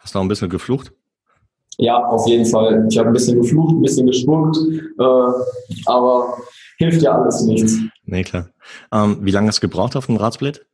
Hast 0.00 0.16
du 0.16 0.18
auch 0.18 0.22
ein 0.22 0.28
bisschen 0.28 0.50
geflucht? 0.50 0.92
Ja, 1.78 2.04
auf 2.04 2.26
jeden 2.26 2.46
Fall. 2.46 2.86
Ich 2.90 2.98
habe 2.98 3.10
ein 3.10 3.12
bisschen 3.12 3.40
geflucht, 3.40 3.74
ein 3.74 3.80
bisschen 3.80 4.08
geschwuckt, 4.08 4.58
äh, 4.98 5.82
aber 5.86 6.34
hilft 6.78 7.02
ja 7.02 7.12
alles 7.12 7.42
nichts. 7.42 7.78
Nee, 8.10 8.24
klar. 8.24 8.48
Ähm, 8.92 9.18
wie 9.20 9.30
lange 9.30 9.46
hast 9.46 9.58
du 9.58 9.68
gebraucht 9.68 9.94
auf 9.94 10.06
dem 10.06 10.16
Radsplit? 10.16 10.66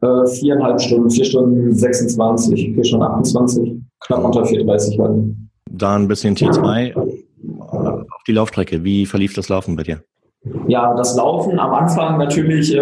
Äh, 0.00 0.26
viereinhalb 0.26 0.80
Stunden, 0.80 1.10
vier 1.10 1.26
Stunden 1.26 1.74
26, 1.74 2.74
vier 2.74 2.84
Stunden 2.84 3.04
28, 3.04 3.74
knapp 4.00 4.24
unter 4.24 4.46
34 4.46 4.98
halt. 4.98 5.34
Da 5.70 5.96
ein 5.96 6.08
bisschen 6.08 6.34
T2 6.34 6.94
auf 6.96 8.22
die 8.26 8.32
Laufstrecke. 8.32 8.82
Wie 8.82 9.04
verlief 9.04 9.34
das 9.34 9.50
Laufen 9.50 9.76
bei 9.76 9.82
dir? 9.82 10.02
Ja, 10.68 10.94
das 10.94 11.16
Laufen 11.16 11.58
am 11.58 11.74
Anfang 11.74 12.16
natürlich, 12.16 12.74
äh, 12.74 12.80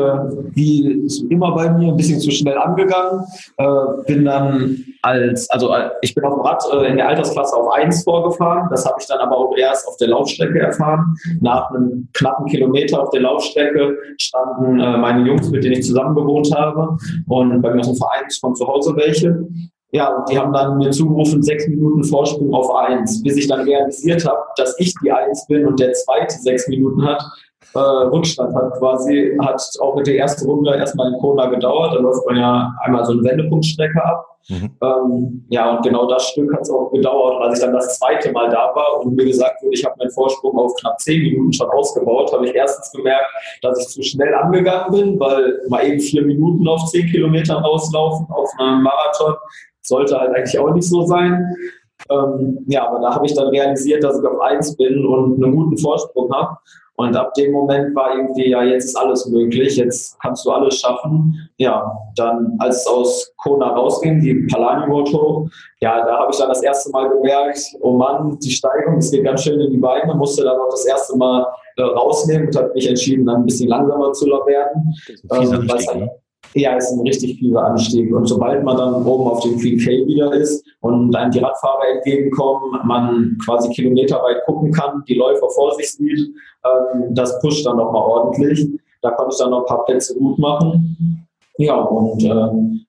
wie 0.52 1.08
immer 1.28 1.52
bei 1.56 1.68
mir, 1.70 1.88
ein 1.88 1.96
bisschen 1.96 2.20
zu 2.20 2.30
schnell 2.30 2.56
angegangen. 2.56 3.24
Äh, 3.56 4.04
bin 4.06 4.24
dann 4.24 4.84
als, 5.02 5.50
also 5.50 5.74
äh, 5.74 5.90
ich 6.02 6.14
bin 6.14 6.24
auf 6.24 6.34
dem 6.34 6.42
Rad 6.42 6.62
äh, 6.72 6.88
in 6.88 6.98
der 6.98 7.08
Altersklasse 7.08 7.56
auf 7.56 7.72
1 7.72 8.04
vorgefahren. 8.04 8.68
Das 8.70 8.86
habe 8.86 8.96
ich 9.00 9.08
dann 9.08 9.18
aber 9.18 9.36
auch 9.36 9.56
erst 9.56 9.88
auf 9.88 9.96
der 9.96 10.08
Laufstrecke 10.08 10.60
erfahren. 10.60 11.16
Nach 11.40 11.68
einem 11.70 12.08
knappen 12.14 12.46
Kilometer 12.46 13.02
auf 13.02 13.10
der 13.10 13.22
Laufstrecke 13.22 13.96
standen 14.18 14.78
äh, 14.78 14.96
meine 14.96 15.26
Jungs, 15.26 15.50
mit 15.50 15.64
denen 15.64 15.74
ich 15.74 15.84
zusammen 15.84 16.14
gewohnt 16.14 16.54
habe. 16.54 16.96
Und 17.26 17.60
bei 17.60 17.74
mir 17.74 17.80
aus 17.80 17.88
dem 17.88 17.96
Verein 17.96 18.24
von 18.40 18.54
zu 18.54 18.68
Hause 18.68 18.94
welche. 18.94 19.48
Ja, 19.90 20.14
und 20.14 20.28
die 20.30 20.38
haben 20.38 20.52
dann 20.52 20.76
mir 20.76 20.90
zugerufen, 20.90 21.42
sechs 21.42 21.66
Minuten 21.66 22.04
Vorsprung 22.04 22.52
auf 22.52 22.72
eins, 22.74 23.22
bis 23.22 23.38
ich 23.38 23.48
dann 23.48 23.62
realisiert 23.62 24.24
habe, 24.28 24.38
dass 24.58 24.78
ich 24.78 24.94
die 25.02 25.10
Eins 25.10 25.46
bin 25.46 25.66
und 25.66 25.80
der 25.80 25.94
zweite 25.94 26.36
sechs 26.36 26.68
Minuten 26.68 27.02
hat 27.06 27.24
äh, 27.74 27.78
Rückstand 27.78 28.54
hat 28.54 28.72
quasi, 28.78 29.36
hat 29.40 29.62
auch 29.80 29.96
mit 29.96 30.06
der 30.06 30.18
ersten 30.18 30.48
Runde 30.48 30.74
erstmal 30.74 31.12
in 31.12 31.18
Kona 31.20 31.46
gedauert. 31.46 31.94
Da 31.94 32.00
läuft 32.00 32.26
man 32.26 32.36
ja 32.36 32.74
einmal 32.84 33.04
so 33.04 33.12
eine 33.12 33.22
Wendepunktstrecke 33.24 34.04
ab. 34.04 34.24
Mhm. 34.48 34.70
Ähm, 34.82 35.44
ja, 35.50 35.76
und 35.76 35.82
genau 35.82 36.06
das 36.06 36.28
Stück 36.28 36.52
hat 36.54 36.62
es 36.62 36.70
auch 36.70 36.90
gedauert. 36.90 37.42
als 37.42 37.58
ich 37.58 37.64
dann 37.64 37.74
das 37.74 37.98
zweite 37.98 38.32
Mal 38.32 38.48
da 38.48 38.72
war 38.74 39.00
und 39.00 39.14
mir 39.14 39.26
gesagt 39.26 39.62
wurde, 39.62 39.74
ich 39.74 39.84
habe 39.84 39.94
meinen 39.98 40.10
Vorsprung 40.10 40.58
auf 40.58 40.74
knapp 40.80 40.98
zehn 41.00 41.22
Minuten 41.22 41.52
schon 41.52 41.68
ausgebaut, 41.70 42.32
habe 42.32 42.46
ich 42.46 42.54
erstens 42.54 42.90
gemerkt, 42.92 43.26
dass 43.60 43.78
ich 43.78 43.88
zu 43.88 44.02
schnell 44.02 44.34
angegangen 44.34 44.90
bin, 44.90 45.20
weil 45.20 45.60
mal 45.68 45.84
eben 45.84 46.00
vier 46.00 46.22
Minuten 46.22 46.66
auf 46.66 46.86
zehn 46.86 47.06
Kilometern 47.08 47.62
rauslaufen 47.62 48.26
auf 48.30 48.50
einem 48.58 48.82
Marathon 48.82 49.34
sollte 49.82 50.18
halt 50.18 50.34
eigentlich 50.34 50.58
auch 50.58 50.72
nicht 50.72 50.88
so 50.88 51.02
sein. 51.02 51.56
Ähm, 52.10 52.64
ja, 52.68 52.88
aber 52.88 53.00
da 53.00 53.14
habe 53.14 53.26
ich 53.26 53.34
dann 53.34 53.48
realisiert, 53.48 54.04
dass 54.04 54.18
ich 54.18 54.26
auf 54.26 54.40
eins 54.40 54.76
bin 54.76 55.04
und 55.04 55.42
einen 55.42 55.54
guten 55.54 55.76
Vorsprung 55.76 56.32
habe. 56.32 56.56
Und 57.00 57.16
ab 57.16 57.32
dem 57.34 57.52
Moment 57.52 57.94
war 57.94 58.16
irgendwie, 58.16 58.50
ja, 58.50 58.64
jetzt 58.64 58.86
ist 58.86 58.96
alles 58.96 59.24
möglich, 59.28 59.76
jetzt 59.76 60.18
kannst 60.20 60.44
du 60.44 60.50
alles 60.50 60.80
schaffen. 60.80 61.48
Ja, 61.56 61.96
dann, 62.16 62.56
als 62.58 62.78
es 62.78 62.86
aus 62.88 63.32
Kona 63.36 63.68
rausging, 63.68 64.20
die 64.20 64.34
Palani-Moto, 64.50 65.48
ja, 65.80 66.04
da 66.04 66.18
habe 66.18 66.32
ich 66.32 66.38
dann 66.38 66.48
das 66.48 66.60
erste 66.60 66.90
Mal 66.90 67.08
gemerkt, 67.08 67.60
oh 67.82 67.92
Mann, 67.92 68.36
die 68.42 68.50
Steigung, 68.50 68.96
es 68.96 69.12
geht 69.12 69.22
ganz 69.22 69.44
schön 69.44 69.60
in 69.60 69.70
die 69.70 69.78
Beine, 69.78 70.12
musste 70.16 70.42
dann 70.42 70.58
auch 70.58 70.70
das 70.70 70.86
erste 70.86 71.16
Mal 71.16 71.46
äh, 71.76 71.82
rausnehmen 71.82 72.48
und 72.48 72.56
habe 72.56 72.72
mich 72.74 72.88
entschieden, 72.88 73.26
dann 73.26 73.42
ein 73.42 73.46
bisschen 73.46 73.68
langsamer 73.68 74.12
zu 74.12 74.26
werden. 74.26 74.92
Ähm, 75.30 75.68
halt, 75.68 76.10
ja, 76.54 76.76
ist 76.76 76.92
ein 76.92 77.00
richtig 77.00 77.38
fieser 77.38 77.64
Anstieg. 77.64 78.14
Und 78.14 78.26
sobald 78.26 78.64
man 78.64 78.76
dann 78.76 79.06
oben 79.06 79.30
auf 79.30 79.40
dem 79.40 79.58
Queen 79.58 79.78
K 79.78 80.06
wieder 80.06 80.32
ist 80.32 80.64
und 80.80 81.14
einem 81.14 81.30
die 81.30 81.38
Radfahrer 81.40 81.94
entgegenkommen, 81.94 82.80
man 82.84 83.36
quasi 83.44 83.68
kilometerweit 83.70 84.44
gucken 84.46 84.72
kann, 84.72 85.02
die 85.08 85.14
Läufer 85.14 85.48
vor 85.50 85.74
sich 85.74 85.92
sieht, 85.92 86.20
ähm, 86.64 87.14
das 87.14 87.40
pusht 87.40 87.66
dann 87.66 87.76
nochmal 87.76 88.02
ordentlich. 88.02 88.68
Da 89.02 89.10
konnte 89.12 89.32
ich 89.32 89.38
dann 89.38 89.50
noch 89.50 89.60
ein 89.60 89.66
paar 89.66 89.84
Plätze 89.84 90.16
gut 90.18 90.38
machen. 90.38 91.26
Ja, 91.58 91.80
und 91.80 92.24
äh, 92.24 92.30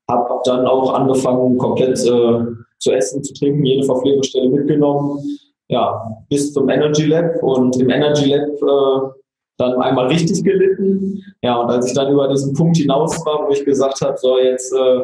habe 0.10 0.42
dann 0.46 0.66
auch 0.66 0.94
angefangen, 0.94 1.58
komplett 1.58 2.00
äh, 2.06 2.46
zu 2.80 2.92
essen, 2.92 3.24
zu 3.24 3.34
trinken, 3.34 3.66
jede 3.66 3.86
Verpflegungsstelle 3.86 4.50
mitgenommen. 4.50 5.20
Ja, 5.68 6.02
bis 6.30 6.54
zum 6.54 6.70
Energy 6.70 7.06
Lab. 7.06 7.44
Und 7.44 7.80
im 7.80 7.90
Energy 7.90 8.34
Lab 8.34 8.48
äh, 8.48 9.19
dann 9.60 9.80
einmal 9.82 10.08
richtig 10.08 10.44
gelitten. 10.44 11.22
Ja, 11.42 11.58
und 11.58 11.70
als 11.70 11.88
ich 11.88 11.94
dann 11.94 12.12
über 12.12 12.28
diesen 12.30 12.54
Punkt 12.54 12.78
hinaus 12.78 13.24
war, 13.26 13.46
wo 13.46 13.52
ich 13.52 13.64
gesagt 13.66 14.02
habe, 14.02 14.18
so 14.18 14.40
jetzt 14.40 14.74
äh, 14.74 15.02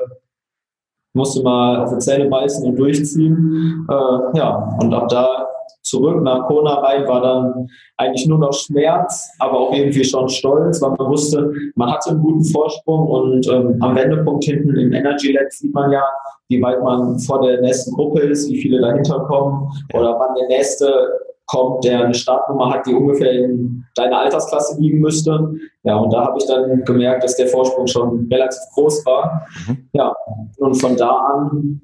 musst 1.13 1.37
du 1.37 1.43
mal 1.43 1.83
auf 1.83 1.91
die 1.93 1.99
Zähne 1.99 2.29
beißen 2.29 2.65
und 2.65 2.75
durchziehen. 2.77 3.85
Äh, 3.89 4.37
ja, 4.37 4.77
und 4.81 4.93
ab 4.93 5.09
da 5.09 5.47
zurück 5.83 6.21
nach 6.23 6.47
Kona 6.47 6.79
rein 6.79 7.07
war 7.07 7.21
dann 7.21 7.69
eigentlich 7.97 8.27
nur 8.27 8.39
noch 8.39 8.53
Schmerz, 8.53 9.29
aber 9.39 9.59
auch 9.59 9.73
irgendwie 9.73 10.03
schon 10.03 10.27
stolz, 10.29 10.81
weil 10.81 10.91
man 10.91 11.09
wusste, 11.09 11.53
man 11.75 11.91
hatte 11.91 12.11
einen 12.11 12.21
guten 12.21 12.43
Vorsprung 12.43 13.07
und 13.07 13.47
ähm, 13.47 13.77
am 13.81 13.95
Wendepunkt 13.95 14.45
hinten 14.45 14.75
im 14.75 14.93
Energy 14.93 15.33
Lab 15.33 15.51
sieht 15.51 15.73
man 15.73 15.91
ja, 15.91 16.03
wie 16.49 16.61
weit 16.61 16.81
man 16.81 17.19
vor 17.19 17.41
der 17.41 17.61
nächsten 17.61 17.93
Gruppe 17.93 18.21
ist, 18.21 18.49
wie 18.49 18.61
viele 18.61 18.81
dahinter 18.81 19.19
kommen 19.21 19.69
oder 19.93 20.17
wann 20.19 20.35
der 20.35 20.47
nächste 20.47 20.91
kommt, 21.47 21.83
der 21.85 22.05
eine 22.05 22.13
Startnummer 22.13 22.73
hat, 22.73 22.85
die 22.85 22.93
ungefähr 22.93 23.31
in 23.31 23.83
deiner 23.95 24.19
Altersklasse 24.19 24.79
liegen 24.79 24.99
müsste. 24.99 25.53
Ja, 25.83 25.97
und 25.97 26.11
da 26.11 26.25
habe 26.25 26.37
ich 26.39 26.47
dann 26.47 26.83
gemerkt, 26.83 27.23
dass 27.23 27.35
der 27.35 27.47
Vorsprung 27.47 27.87
schon 27.87 28.27
relativ 28.31 28.61
groß 28.73 29.05
war. 29.05 29.45
Mhm. 29.67 29.89
Ja, 29.93 30.15
und 30.57 30.75
von 30.75 30.97
da 30.97 31.09
an 31.09 31.81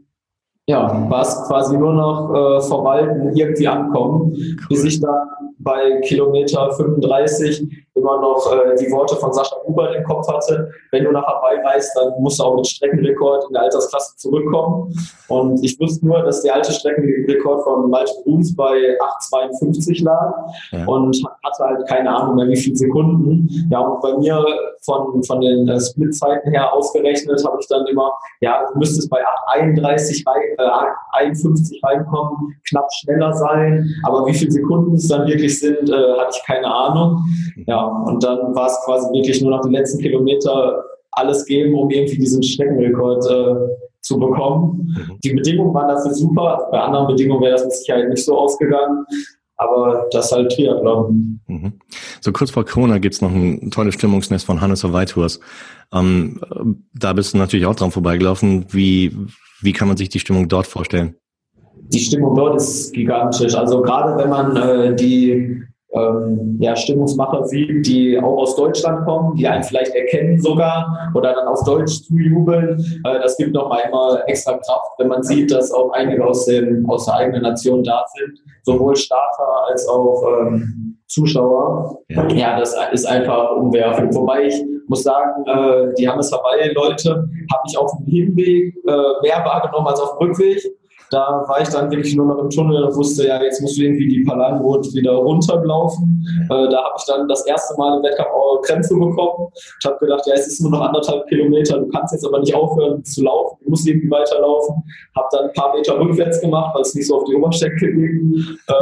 ja, 0.68 1.10
war 1.10 1.22
es 1.22 1.36
quasi 1.48 1.78
nur 1.78 1.94
noch 1.94 2.30
äh, 2.30 2.62
verwalten, 2.62 3.36
irgendwie 3.36 3.68
ankommen, 3.68 4.32
cool. 4.32 4.68
bis 4.70 4.84
ich 4.86 5.02
dann 5.02 5.28
bei 5.60 6.00
Kilometer 6.02 6.72
35 6.72 7.68
immer 7.96 8.22
noch 8.22 8.52
äh, 8.52 8.76
die 8.80 8.90
Worte 8.92 9.16
von 9.18 9.34
Sascha 9.34 9.56
Huber 9.68 9.96
im 9.96 10.04
Kopf 10.04 10.28
hatte. 10.28 10.72
Wenn 10.92 11.04
du 11.04 11.12
nach 11.12 11.26
Hawaii 11.26 11.60
reist, 11.66 11.92
dann 11.96 12.22
musst 12.22 12.40
du 12.40 12.44
auch 12.44 12.56
mit 12.56 12.68
Streckenrekord 12.68 13.46
in 13.48 13.54
der 13.54 13.64
Altersklasse 13.64 14.16
zurückkommen. 14.18 14.94
Und 15.28 15.64
ich 15.64 15.80
wusste 15.80 16.06
nur, 16.06 16.22
dass 16.24 16.42
der 16.42 16.56
alte 16.56 16.72
Streckenrekord 16.72 17.64
von 17.64 17.90
Malte 17.90 18.14
Bruns 18.24 18.56
bei 18.56 18.98
8,52 19.34 20.04
lag 20.04 20.34
ja. 20.72 20.86
und 20.86 21.22
hatte 21.44 21.64
halt 21.64 21.88
keine 21.88 22.16
Ahnung 22.16 22.36
mehr, 22.36 22.48
wie 22.48 22.56
viele 22.56 22.76
Sekunden. 22.76 23.50
Ja, 23.70 23.80
und 23.80 24.02
bei 24.02 24.18
mir 24.18 24.46
von, 24.84 25.22
von 25.24 25.42
den 25.42 25.68
äh, 25.68 25.80
Splitzeiten 25.80 26.52
her 26.52 26.74
ausgerechnet 26.74 27.44
habe 27.46 27.58
ich 27.60 27.68
dann 27.68 27.86
immer, 27.88 28.14
ja, 28.40 28.66
du 28.72 28.80
müsstest 28.80 29.10
bei 29.10 29.20
8,31 29.58 30.26
äh, 30.58 31.26
51 31.26 31.84
reinkommen, 31.84 32.56
knapp 32.70 32.88
schneller 32.94 33.34
sein. 33.34 33.86
Aber 34.04 34.26
wie 34.26 34.34
viele 34.34 34.52
Sekunden 34.52 34.96
es 34.96 35.08
dann 35.10 35.28
wirklich 35.28 35.60
sind, 35.60 35.90
äh, 35.90 36.18
hatte 36.18 36.38
ich 36.38 36.46
keine 36.46 36.74
Ahnung. 36.74 37.22
Ja, 37.68 37.81
und 37.86 38.24
dann 38.24 38.56
war 38.56 38.68
es 38.68 38.78
quasi 38.86 39.08
wirklich 39.14 39.42
nur 39.42 39.52
noch 39.52 39.62
die 39.62 39.74
letzten 39.74 40.00
Kilometer 40.00 40.84
alles 41.12 41.46
geben, 41.46 41.76
um 41.76 41.90
irgendwie 41.90 42.18
diesen 42.18 42.42
Streckenrekord 42.42 43.26
äh, 43.30 43.56
zu 44.02 44.18
bekommen. 44.18 44.96
Mhm. 44.96 45.18
Die 45.24 45.34
Bedingungen 45.34 45.74
waren 45.74 45.90
dafür 45.90 46.14
super. 46.14 46.68
Bei 46.72 46.80
anderen 46.80 47.08
Bedingungen 47.08 47.42
wäre 47.42 47.54
das 47.54 47.64
mit 47.64 47.74
Sicherheit 47.74 48.10
nicht 48.10 48.26
so 48.26 48.38
ausgegangen. 48.38 49.06
Aber 49.58 50.08
das 50.12 50.26
ist 50.26 50.32
halt 50.32 50.52
Triathlon. 50.52 51.40
Mhm. 51.48 51.74
So 52.20 52.32
kurz 52.32 52.50
vor 52.50 52.66
Corona 52.66 52.98
gibt's 52.98 53.22
noch 53.22 53.32
ein 53.32 53.70
tolles 53.70 53.94
Stimmungsnest 53.94 54.46
von 54.46 54.60
Hannes 54.60 54.84
Hawaii 54.84 55.06
Tours. 55.06 55.40
Ähm, 55.94 56.42
da 56.96 57.14
bist 57.14 57.34
du 57.34 57.38
natürlich 57.38 57.68
auch 57.68 57.76
dran 57.76 57.92
vorbeigelaufen. 57.92 58.66
Wie, 58.70 59.16
wie 59.62 59.74
kann 59.74 59.88
man 59.88 59.98
sich 59.98 60.10
die 60.10 60.20
Stimmung 60.20 60.48
dort 60.48 60.66
vorstellen? 60.66 61.16
Die 61.76 62.00
Stimmung 62.00 62.36
dort 62.36 62.56
ist 62.56 62.92
gigantisch. 62.94 63.54
Also 63.54 63.82
gerade 63.82 64.18
wenn 64.18 64.30
man 64.30 64.56
äh, 64.56 64.96
die 64.96 65.62
ähm, 65.94 66.58
ja, 66.60 66.76
Stimmungsmacher 66.76 67.46
sieht, 67.46 67.86
die 67.86 68.18
auch 68.18 68.38
aus 68.38 68.56
Deutschland 68.56 69.06
kommen, 69.06 69.36
die 69.36 69.48
einen 69.48 69.64
vielleicht 69.64 69.94
erkennen 69.94 70.40
sogar 70.40 71.12
oder 71.14 71.34
dann 71.34 71.48
auf 71.48 71.64
Deutsch 71.66 72.04
zujubeln. 72.04 72.80
Äh, 73.04 73.20
das 73.20 73.38
gibt 73.38 73.54
nochmal 73.54 73.82
immer 73.88 74.22
extra 74.28 74.54
Kraft, 74.54 74.92
wenn 75.00 75.10
man 75.10 75.22
sieht, 75.24 75.52
dass 75.52 75.72
auch 75.72 75.92
einige 75.92 76.26
aus, 76.26 76.46
dem, 76.46 76.90
aus 76.90 77.06
der 77.06 77.16
eigenen 77.16 77.42
Nation 77.42 77.84
da 77.84 78.06
sind, 78.16 78.40
sowohl 78.64 78.96
Starter 78.96 79.68
als 79.70 79.88
auch 79.88 80.24
ähm, 80.40 80.98
Zuschauer. 81.08 82.00
Ja. 82.08 82.28
ja, 82.30 82.60
das 82.60 82.76
ist 82.94 83.06
einfach 83.06 83.52
umwerfend. 83.58 84.16
Wobei 84.16 84.46
ich 84.46 84.56
muss 84.88 85.04
sagen, 85.04 85.44
äh, 85.46 85.94
die 85.98 86.08
Hammes 86.08 86.32
Hawaii-Leute 86.32 87.10
habe 87.12 87.64
ich 87.68 87.78
auf 87.78 87.92
dem 87.98 88.06
Hinweg 88.06 88.76
äh, 88.88 88.92
mehr 89.22 89.44
wahrgenommen 89.44 89.88
als 89.88 90.00
auf 90.00 90.18
dem 90.18 90.30
Rückweg. 90.30 90.64
Da 91.12 91.44
war 91.46 91.62
ich 91.62 91.68
dann 91.68 91.92
wirklich 91.92 92.16
nur 92.16 92.26
noch 92.26 92.40
im 92.40 92.50
Tunnel 92.50 92.84
und 92.84 92.96
wusste, 92.96 93.28
ja, 93.28 93.42
jetzt 93.44 93.62
musst 93.62 93.78
du 93.78 93.84
irgendwie 93.84 94.08
die 94.08 94.24
Palanroute 94.24 94.94
wieder 94.94 95.12
runterlaufen. 95.12 96.26
Äh, 96.46 96.70
da 96.70 96.86
habe 96.86 96.96
ich 96.98 97.06
dann 97.06 97.28
das 97.28 97.46
erste 97.46 97.78
Mal 97.78 97.98
im 97.98 98.04
Wettkampf 98.04 98.30
auch 98.30 98.62
Krämpfe 98.62 98.96
bekommen. 98.96 99.50
Ich 99.54 99.86
habe 99.86 99.98
gedacht, 100.00 100.26
ja, 100.26 100.36
es 100.36 100.48
ist 100.48 100.62
nur 100.62 100.72
noch 100.72 100.82
anderthalb 100.82 101.28
Kilometer, 101.28 101.80
du 101.80 101.88
kannst 101.90 102.14
jetzt 102.14 102.26
aber 102.26 102.40
nicht 102.40 102.56
aufhören 102.56 103.04
zu 103.04 103.24
laufen, 103.24 103.58
du 103.64 103.72
musst 103.72 103.86
irgendwie 103.86 104.10
weiterlaufen. 104.10 104.76
Habe 105.16 105.28
dann 105.32 105.46
ein 105.46 105.54
paar 105.54 105.76
Meter 105.76 106.00
rückwärts 106.00 106.40
gemacht, 106.40 106.74
weil 106.76 106.82
es 106.82 106.96
nicht 106.96 107.08
so 107.08 107.18
auf 107.18 107.26
die 107.26 107.36
Oberschenkel 107.36 107.94
ging. 107.94 108.46
Äh, 108.68 108.74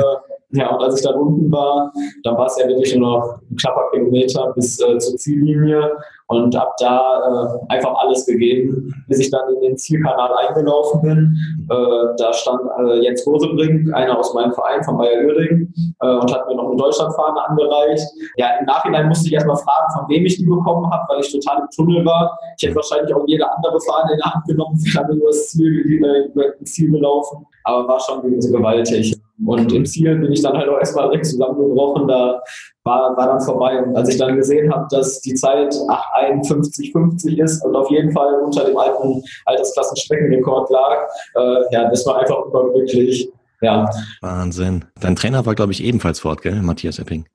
ja, 0.52 0.74
und 0.74 0.84
als 0.84 0.98
ich 0.98 1.04
dann 1.04 1.16
unten 1.16 1.52
war, 1.52 1.92
dann 2.24 2.38
war 2.38 2.46
es 2.46 2.58
ja 2.60 2.68
wirklich 2.68 2.96
nur 2.96 3.20
noch 3.20 3.42
ein 3.50 3.56
knapper 3.56 3.90
Kilometer 3.92 4.52
bis 4.56 4.80
äh, 4.80 4.98
zur 5.00 5.16
Ziellinie 5.18 5.92
und 6.30 6.56
ab 6.56 6.76
da 6.80 7.58
äh, 7.68 7.74
einfach 7.74 7.96
alles 7.96 8.26
gegeben, 8.26 8.94
bis 9.08 9.20
ich 9.20 9.32
dann 9.32 9.52
in 9.56 9.62
den 9.62 9.78
Zielkanal 9.78 10.32
eingelaufen 10.36 11.02
bin. 11.02 11.38
Äh, 11.70 12.16
da 12.18 12.32
stand 12.32 12.62
äh, 12.80 13.04
Jens 13.04 13.26
Rosebrink, 13.26 13.92
einer 13.96 14.18
aus 14.18 14.34
meinem 14.36 14.54
Verein 14.54 14.84
von 14.84 15.00
Bayer 15.00 15.26
Uerdingen, 15.26 15.74
äh, 16.00 16.08
und 16.08 16.32
hat 16.32 16.48
mir 16.48 16.56
noch 16.56 16.68
eine 16.68 16.78
Deutschlandfahne 16.78 17.50
angereicht. 17.50 18.08
Ja, 18.38 18.60
im 18.60 18.66
Nachhinein 18.68 19.08
musste 19.08 19.26
ich 19.26 19.34
erstmal 19.34 19.58
fragen, 19.58 19.92
von 19.98 20.08
wem 20.08 20.24
ich 20.24 20.38
die 20.38 20.46
bekommen 20.46 20.88
habe, 20.92 21.04
weil 21.10 21.22
ich 21.22 21.32
total 21.32 21.64
im 21.64 21.70
Tunnel 21.76 22.06
war. 22.06 22.38
Ich 22.58 22.68
hätte 22.68 22.76
wahrscheinlich 22.76 23.14
auch 23.16 23.24
jede 23.26 23.52
andere 23.52 23.80
Fahne 23.82 24.14
in 24.14 24.20
der 24.20 24.32
Hand 24.32 24.46
genommen, 24.46 24.78
wäre 24.78 25.12
über 25.12 25.26
das 25.26 25.50
Ziel, 25.50 26.32
Ziel 26.64 26.92
gelaufen, 26.92 27.44
aber 27.70 27.88
war 27.88 28.00
schon 28.00 28.22
gewaltig. 28.22 29.16
Und 29.46 29.72
im 29.72 29.86
Ziel 29.86 30.16
bin 30.18 30.32
ich 30.32 30.42
dann 30.42 30.58
halt 30.58 30.68
auch 30.68 30.80
erstmal 30.80 31.10
direkt 31.10 31.28
zusammengebrochen. 31.28 32.08
Da 32.08 32.42
war, 32.84 33.16
war 33.16 33.28
dann 33.28 33.42
vorbei. 33.42 33.82
Und 33.82 33.96
als 33.96 34.10
ich 34.10 34.18
dann 34.18 34.36
gesehen 34.36 34.74
habe, 34.74 34.88
dass 34.92 35.22
die 35.22 35.34
Zeit 35.34 35.74
8,51,50 35.74 37.42
ist 37.42 37.64
und 37.64 37.76
auf 37.76 37.90
jeden 37.90 38.12
Fall 38.12 38.34
unter 38.42 38.66
dem 38.66 38.78
alten 38.78 39.24
Altersklassenstreckenrekord 39.46 40.70
lag, 40.70 41.08
äh, 41.36 41.74
ja, 41.74 41.90
das 41.90 42.06
war 42.06 42.20
einfach 42.20 42.46
überglücklich. 42.48 43.32
Ja. 43.62 43.90
Wahnsinn. 44.22 44.86
Dein 45.00 45.16
Trainer 45.16 45.46
war, 45.46 45.56
glaube 45.56 45.72
ich, 45.72 45.84
ebenfalls 45.84 46.20
fort, 46.20 46.42
gell? 46.42 46.62
Matthias 46.62 47.00
Epping. 47.00 47.26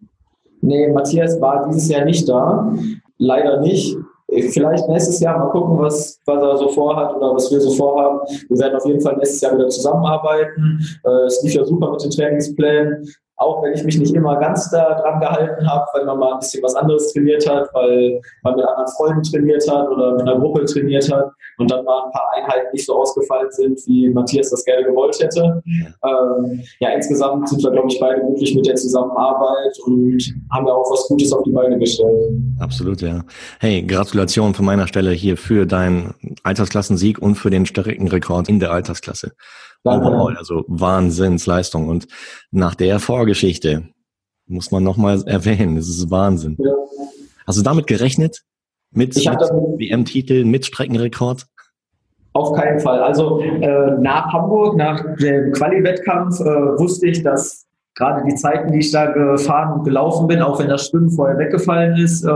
Nee, 0.60 0.88
Matthias 0.88 1.40
war 1.40 1.68
dieses 1.68 1.88
Jahr 1.88 2.04
nicht 2.04 2.28
da. 2.28 2.74
Leider 3.18 3.60
nicht. 3.60 3.96
Vielleicht 4.52 4.88
nächstes 4.88 5.20
Jahr 5.20 5.38
mal 5.38 5.50
gucken, 5.50 5.78
was, 5.78 6.20
was 6.26 6.42
er 6.42 6.56
so 6.56 6.68
vorhat 6.68 7.14
oder 7.16 7.34
was 7.34 7.50
wir 7.50 7.60
so 7.60 7.70
vorhaben. 7.70 8.20
Wir 8.48 8.58
werden 8.58 8.76
auf 8.76 8.86
jeden 8.86 9.00
Fall 9.00 9.16
nächstes 9.16 9.40
Jahr 9.40 9.54
wieder 9.54 9.68
zusammenarbeiten. 9.68 10.80
Äh, 11.04 11.26
es 11.26 11.42
lief 11.42 11.54
ja 11.54 11.64
super 11.64 11.90
mit 11.90 12.02
den 12.02 12.10
Trainingsplänen 12.10 13.06
auch 13.36 13.62
wenn 13.62 13.72
ich 13.72 13.84
mich 13.84 13.98
nicht 13.98 14.14
immer 14.14 14.38
ganz 14.38 14.70
da 14.70 15.00
dran 15.00 15.20
gehalten 15.20 15.68
habe, 15.68 15.86
weil 15.92 16.04
man 16.04 16.18
mal 16.18 16.32
ein 16.34 16.38
bisschen 16.38 16.62
was 16.62 16.74
anderes 16.74 17.12
trainiert 17.12 17.48
hat, 17.48 17.68
weil 17.72 18.20
man 18.42 18.54
mit 18.54 18.64
anderen 18.64 18.88
Freunden 18.96 19.22
trainiert 19.22 19.68
hat 19.70 19.88
oder 19.88 20.12
mit 20.12 20.22
einer 20.22 20.38
Gruppe 20.38 20.64
trainiert 20.64 21.12
hat 21.12 21.30
und 21.58 21.70
dann 21.70 21.84
mal 21.84 22.04
ein 22.04 22.12
paar 22.12 22.30
Einheiten 22.36 22.68
nicht 22.72 22.86
so 22.86 22.96
ausgefallen 22.96 23.50
sind, 23.50 23.80
wie 23.86 24.08
Matthias 24.10 24.50
das 24.50 24.64
gerne 24.64 24.84
gewollt 24.84 25.18
hätte. 25.20 25.62
Ähm, 25.66 26.62
ja, 26.78 26.90
insgesamt 26.90 27.48
sind 27.48 27.62
wir, 27.62 27.72
glaube 27.72 27.88
ich, 27.88 27.98
beide 27.98 28.20
glücklich 28.20 28.54
mit 28.54 28.66
der 28.66 28.76
Zusammenarbeit 28.76 29.78
und 29.86 30.22
haben 30.54 30.66
ja 30.66 30.72
auch 30.72 30.90
was 30.90 31.08
Gutes 31.08 31.32
auf 31.32 31.42
die 31.44 31.50
Beine 31.50 31.78
gestellt. 31.78 32.32
Absolut, 32.58 33.00
ja. 33.02 33.24
Hey, 33.58 33.82
Gratulation 33.82 34.54
von 34.54 34.64
meiner 34.64 34.86
Stelle 34.86 35.10
hier 35.10 35.36
für 35.36 35.66
deinen 35.66 36.14
Altersklassensieg 36.44 37.18
und 37.18 37.34
für 37.34 37.50
den 37.50 37.66
Streckenrekord 37.66 38.48
in 38.48 38.60
der 38.60 38.70
Altersklasse. 38.70 39.32
Overall, 39.82 40.36
also 40.36 40.64
Wahnsinnsleistung. 40.68 41.88
Und 41.88 42.06
nach 42.50 42.74
der 42.74 43.00
Vorgeschichte 43.00 43.88
muss 44.46 44.70
man 44.70 44.82
nochmal 44.82 45.22
erwähnen, 45.26 45.76
das 45.76 45.88
ist 45.88 46.10
Wahnsinn. 46.10 46.56
Ja. 46.58 46.72
Hast 47.46 47.58
du 47.58 47.62
damit 47.62 47.86
gerechnet? 47.86 48.42
Mit, 48.90 49.16
mit 49.16 49.26
WM-Titel, 49.26 50.44
mit 50.44 50.64
Streckenrekord? 50.64 51.46
Auf 52.32 52.52
keinen 52.52 52.80
Fall. 52.80 53.02
Also 53.02 53.40
äh, 53.40 53.98
nach 53.98 54.32
Hamburg, 54.32 54.76
nach 54.76 55.04
dem 55.16 55.52
Quali-Wettkampf, 55.52 56.40
äh, 56.40 56.78
wusste 56.78 57.08
ich, 57.08 57.22
dass 57.22 57.66
gerade 57.94 58.24
die 58.26 58.34
Zeiten, 58.34 58.72
die 58.72 58.80
ich 58.80 58.90
da 58.90 59.06
gefahren 59.06 59.78
und 59.78 59.84
gelaufen 59.84 60.26
bin, 60.26 60.42
auch 60.42 60.58
wenn 60.58 60.68
das 60.68 60.88
Schwimmen 60.88 61.10
vorher 61.10 61.38
weggefallen 61.38 61.96
ist, 61.96 62.24
äh, 62.24 62.30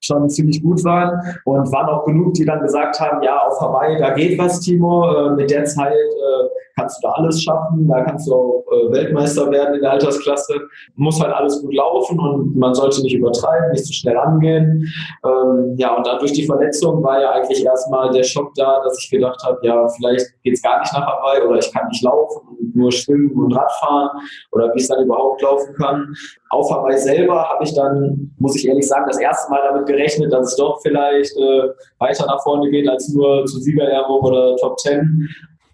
schon 0.00 0.28
ziemlich 0.28 0.62
gut 0.62 0.84
waren. 0.84 1.20
Und 1.44 1.72
waren 1.72 1.88
auch 1.88 2.04
genug, 2.04 2.34
die 2.34 2.44
dann 2.44 2.60
gesagt 2.60 3.00
haben, 3.00 3.22
ja, 3.22 3.38
auf 3.38 3.60
Hawaii, 3.60 3.98
da 3.98 4.10
geht 4.10 4.38
was, 4.38 4.60
Timo. 4.60 5.04
Äh, 5.10 5.30
mit 5.36 5.50
der 5.50 5.64
Zeit 5.64 5.92
äh, 5.92 6.48
kannst 6.76 7.02
du 7.02 7.08
da 7.08 7.14
alles 7.14 7.42
schaffen, 7.42 7.88
da 7.88 8.02
kannst 8.02 8.28
du 8.28 8.34
auch 8.34 8.64
äh, 8.70 8.92
Weltmeister 8.92 9.50
werden 9.50 9.76
in 9.76 9.80
der 9.80 9.92
Altersklasse. 9.92 10.54
Muss 10.96 11.20
halt 11.20 11.32
alles 11.32 11.62
gut 11.62 11.74
laufen 11.74 12.18
und 12.18 12.56
man 12.56 12.74
sollte 12.74 13.02
nicht 13.02 13.14
übertreiben, 13.14 13.70
nicht 13.72 13.86
zu 13.86 13.92
schnell 13.92 14.18
angehen. 14.18 14.86
Ähm, 15.24 15.74
ja, 15.76 15.96
und 15.96 16.06
dann 16.06 16.18
durch 16.18 16.32
die 16.32 16.44
Verletzung 16.44 17.02
war 17.02 17.20
ja 17.20 17.32
eigentlich 17.32 17.64
erstmal 17.64 18.10
der 18.10 18.22
Schock 18.22 18.52
da, 18.54 18.82
dass 18.84 18.98
ich 19.02 19.10
gedacht 19.10 19.42
habe, 19.44 19.58
ja, 19.62 19.88
vielleicht 19.88 20.26
geht's 20.42 20.62
gar 20.62 20.80
nicht 20.80 20.92
nach 20.92 21.06
Hawaii 21.06 21.46
oder 21.46 21.58
ich 21.58 21.72
kann 21.72 21.88
nicht 21.88 22.02
laufen 22.02 22.59
nur 22.74 22.92
schwimmen 22.92 23.30
und 23.32 23.52
Radfahren 23.52 24.10
oder 24.52 24.72
wie 24.74 24.80
es 24.80 24.88
dann 24.88 25.04
überhaupt 25.04 25.42
laufen 25.42 25.74
kann. 25.74 26.14
Auf 26.50 26.70
Hawaii 26.70 26.98
selber 26.98 27.48
habe 27.48 27.64
ich 27.64 27.74
dann, 27.74 28.34
muss 28.38 28.56
ich 28.56 28.66
ehrlich 28.66 28.86
sagen, 28.86 29.04
das 29.06 29.18
erste 29.18 29.50
Mal 29.50 29.60
damit 29.68 29.86
gerechnet, 29.86 30.32
dass 30.32 30.48
es 30.48 30.56
doch 30.56 30.80
vielleicht 30.82 31.36
äh, 31.36 31.68
weiter 31.98 32.26
nach 32.26 32.42
vorne 32.42 32.70
geht 32.70 32.88
als 32.88 33.08
nur 33.08 33.44
zu 33.46 33.58
Siegerehrung 33.58 34.20
oder 34.20 34.56
Top 34.56 34.76
Ten. 34.78 35.28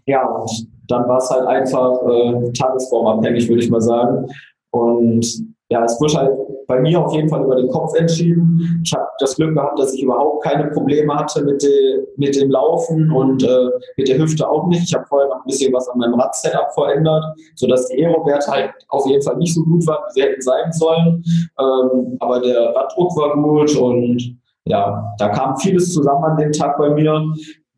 Ja, 0.07 0.25
und 0.27 0.69
dann 0.89 1.09
war 1.09 1.19
es 1.19 1.31
halt 1.31 1.47
einfach 1.47 2.01
äh, 2.03 2.53
tagesformabhängig, 2.53 3.49
würde 3.49 3.63
ich 3.63 3.71
mal 3.71 3.81
sagen. 3.81 4.29
Und 4.71 5.56
ja, 5.69 5.85
es 5.85 6.01
wurde 6.01 6.15
halt 6.15 6.31
bei 6.67 6.81
mir 6.81 7.05
auf 7.05 7.13
jeden 7.13 7.29
Fall 7.29 7.45
über 7.45 7.57
den 7.57 7.69
Kopf 7.69 7.95
entschieden. 7.97 8.81
Ich 8.85 8.93
habe 8.93 9.07
das 9.19 9.37
Glück 9.37 9.55
gehabt, 9.55 9.79
dass 9.79 9.95
ich 9.95 10.03
überhaupt 10.03 10.45
keine 10.45 10.69
Probleme 10.71 11.15
hatte 11.15 11.45
mit, 11.45 11.63
de, 11.63 12.07
mit 12.17 12.37
dem 12.37 12.51
Laufen 12.51 13.11
und 13.11 13.43
äh, 13.43 13.71
mit 13.97 14.09
der 14.09 14.19
Hüfte 14.19 14.49
auch 14.49 14.67
nicht. 14.67 14.85
Ich 14.85 14.95
habe 14.95 15.07
vorher 15.07 15.29
noch 15.29 15.37
ein 15.37 15.47
bisschen 15.47 15.73
was 15.73 15.89
an 15.89 15.99
meinem 15.99 16.15
Rad-Setup 16.15 16.73
verändert, 16.73 17.25
sodass 17.55 17.89
die 17.89 18.05
Aero-Werte 18.05 18.51
halt 18.51 18.71
auf 18.89 19.07
jeden 19.07 19.23
Fall 19.23 19.37
nicht 19.37 19.55
so 19.55 19.63
gut 19.63 19.87
waren, 19.87 20.03
wie 20.09 20.13
sie 20.13 20.23
hätten 20.23 20.43
sein 20.43 20.73
sollen. 20.73 21.25
Ähm, 21.59 22.17
aber 22.21 22.41
der 22.41 22.75
Raddruck 22.75 23.17
war 23.17 23.35
gut 23.35 23.77
und 23.77 24.37
ja, 24.65 25.15
da 25.19 25.29
kam 25.29 25.57
vieles 25.57 25.93
zusammen 25.95 26.25
an 26.25 26.37
dem 26.37 26.53
Tag 26.53 26.77
bei 26.79 26.91
mir. 26.91 27.25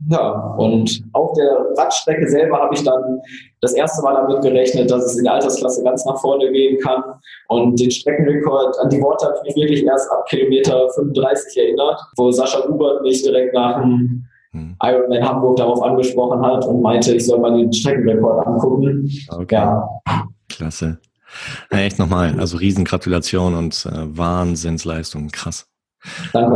Ja, 0.06 0.54
und 0.56 1.02
auf 1.12 1.32
der 1.32 1.66
Radstrecke 1.76 2.28
selber 2.28 2.58
habe 2.58 2.74
ich 2.74 2.84
dann 2.84 3.20
das 3.60 3.72
erste 3.72 4.00
Mal 4.02 4.14
damit 4.14 4.42
gerechnet, 4.42 4.90
dass 4.90 5.04
es 5.04 5.18
in 5.18 5.24
der 5.24 5.34
Altersklasse 5.34 5.82
ganz 5.82 6.04
nach 6.04 6.20
vorne 6.20 6.50
gehen 6.52 6.78
kann. 6.78 7.02
Und 7.48 7.80
den 7.80 7.90
Streckenrekord, 7.90 8.78
an 8.78 8.90
die 8.90 9.02
Worte 9.02 9.26
habe 9.26 9.36
ich 9.38 9.56
mich 9.56 9.64
wirklich 9.64 9.84
erst 9.84 10.10
ab 10.12 10.24
Kilometer 10.28 10.88
35 10.90 11.58
erinnert, 11.58 12.00
wo 12.16 12.30
Sascha 12.30 12.66
Hubert 12.68 13.02
mich 13.02 13.22
direkt 13.24 13.54
nach 13.54 13.80
dem 13.80 14.24
hm. 14.52 14.76
Ironman 14.80 15.28
Hamburg 15.28 15.56
darauf 15.56 15.82
angesprochen 15.82 16.46
hat 16.46 16.64
und 16.64 16.80
meinte, 16.80 17.14
ich 17.14 17.26
soll 17.26 17.40
mal 17.40 17.56
den 17.56 17.72
Streckenrekord 17.72 18.46
angucken. 18.46 19.10
Okay. 19.30 19.56
Ja. 19.56 19.88
Klasse. 20.48 21.00
Ja, 21.72 21.78
echt 21.78 21.98
nochmal, 21.98 22.38
also 22.38 22.56
Riesengratulation 22.56 23.54
und 23.54 23.84
äh, 23.84 24.16
Wahnsinnsleistung, 24.16 25.28
krass. 25.28 25.66
Danke. 26.32 26.54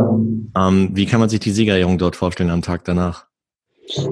Ähm, 0.57 0.89
wie 0.93 1.05
kann 1.05 1.19
man 1.19 1.29
sich 1.29 1.41
die 1.41 1.51
Siegerehrung 1.51 1.97
dort 1.97 2.15
vorstellen 2.15 2.49
am 2.49 2.61
Tag 2.61 2.85
danach? 2.85 3.27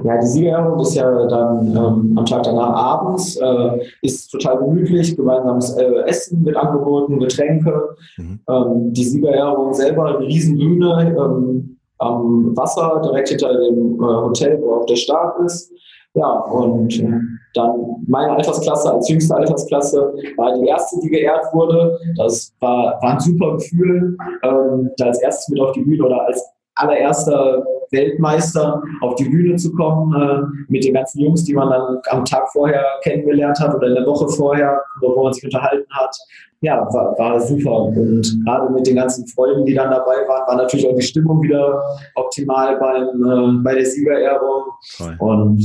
Ja, 0.04 0.18
die 0.18 0.28
Siegerehrung 0.28 0.80
ist 0.82 0.96
ja 0.96 1.26
dann 1.28 1.68
ähm, 1.68 2.18
am 2.18 2.26
Tag 2.26 2.44
danach 2.44 2.76
abends, 2.76 3.38
äh, 3.38 3.80
ist 4.02 4.30
total 4.30 4.58
gemütlich, 4.58 5.16
gemeinsames 5.16 5.76
äh, 5.78 6.04
Essen 6.06 6.46
wird 6.46 6.58
angeboten, 6.58 7.20
Getränke. 7.20 7.96
Mhm. 8.18 8.40
Ähm, 8.50 8.94
die 8.94 9.04
Siegerehrung 9.04 9.74
selber, 9.74 10.18
eine 10.18 10.28
Riesenbühne 10.28 11.16
ähm, 11.18 11.78
am 12.00 12.56
Wasser, 12.58 13.02
direkt 13.04 13.30
hinter 13.30 13.54
dem 13.54 13.96
äh, 13.96 14.06
Hotel, 14.06 14.62
wo 14.62 14.76
auch 14.76 14.86
der 14.86 14.98
Start 14.98 15.40
ist. 15.46 15.72
Ja, 16.14 16.40
und 16.42 17.00
äh, 17.00 17.20
dann 17.54 18.04
meine 18.08 18.32
Altersklasse 18.34 18.94
als 18.94 19.08
jüngste 19.08 19.36
Altersklasse 19.36 20.14
war 20.36 20.60
die 20.60 20.68
erste, 20.68 21.00
die 21.00 21.10
geehrt 21.10 21.46
wurde. 21.54 21.98
Das 22.18 22.54
war, 22.60 23.00
war 23.02 23.14
ein 23.14 23.20
super 23.20 23.54
Gefühl, 23.54 24.18
ähm, 24.44 24.90
da 24.98 25.06
als 25.06 25.22
erstes 25.22 25.48
mit 25.48 25.62
auf 25.62 25.72
die 25.72 25.82
Bühne 25.82 26.06
oder 26.06 26.26
als 26.28 26.44
allererster 26.76 27.64
Weltmeister 27.92 28.82
auf 29.02 29.16
die 29.16 29.26
Bühne 29.26 29.56
zu 29.58 29.74
kommen, 29.74 30.14
äh, 30.14 30.64
mit 30.70 30.84
den 30.84 30.94
ganzen 30.94 31.20
Jungs, 31.20 31.44
die 31.44 31.54
man 31.54 31.70
dann 31.70 32.00
am 32.10 32.26
Tag 32.26 32.50
vorher 32.52 32.84
kennengelernt 33.04 33.60
hat 33.60 33.76
oder 33.76 33.88
in 33.88 33.96
der 33.96 34.06
Woche 34.06 34.28
vorher, 34.30 34.82
wo 35.02 35.24
man 35.24 35.34
sich 35.34 35.44
unterhalten 35.44 35.88
hat. 35.92 36.16
Ja, 36.62 36.88
war, 36.94 37.18
war 37.18 37.40
super. 37.42 37.86
Und 37.86 38.46
gerade 38.46 38.72
mit 38.72 38.86
den 38.88 38.96
ganzen 38.96 39.28
Freunden, 39.28 39.66
die 39.66 39.74
dann 39.74 39.90
dabei 39.90 40.28
waren, 40.28 40.48
war 40.48 40.56
natürlich 40.56 40.88
auch 40.88 40.96
die 40.96 41.02
Stimmung 41.02 41.42
wieder 41.42 41.82
optimal 42.16 42.78
beim, 42.78 43.60
äh, 43.60 43.64
bei 43.64 43.76
der 43.76 43.86
Siegerehrung. 43.86 44.66
Toll. 44.98 45.16
Und 45.20 45.62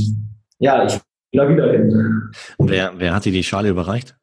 ja, 0.59 0.85
ich 0.85 0.93
will 0.93 1.01
da 1.33 1.49
wieder 1.49 1.71
hin. 1.71 2.31
Wer, 2.57 2.91
wer 2.97 3.13
hat 3.13 3.25
dir 3.25 3.31
die 3.31 3.43
Schale 3.43 3.69
überreicht? 3.69 4.15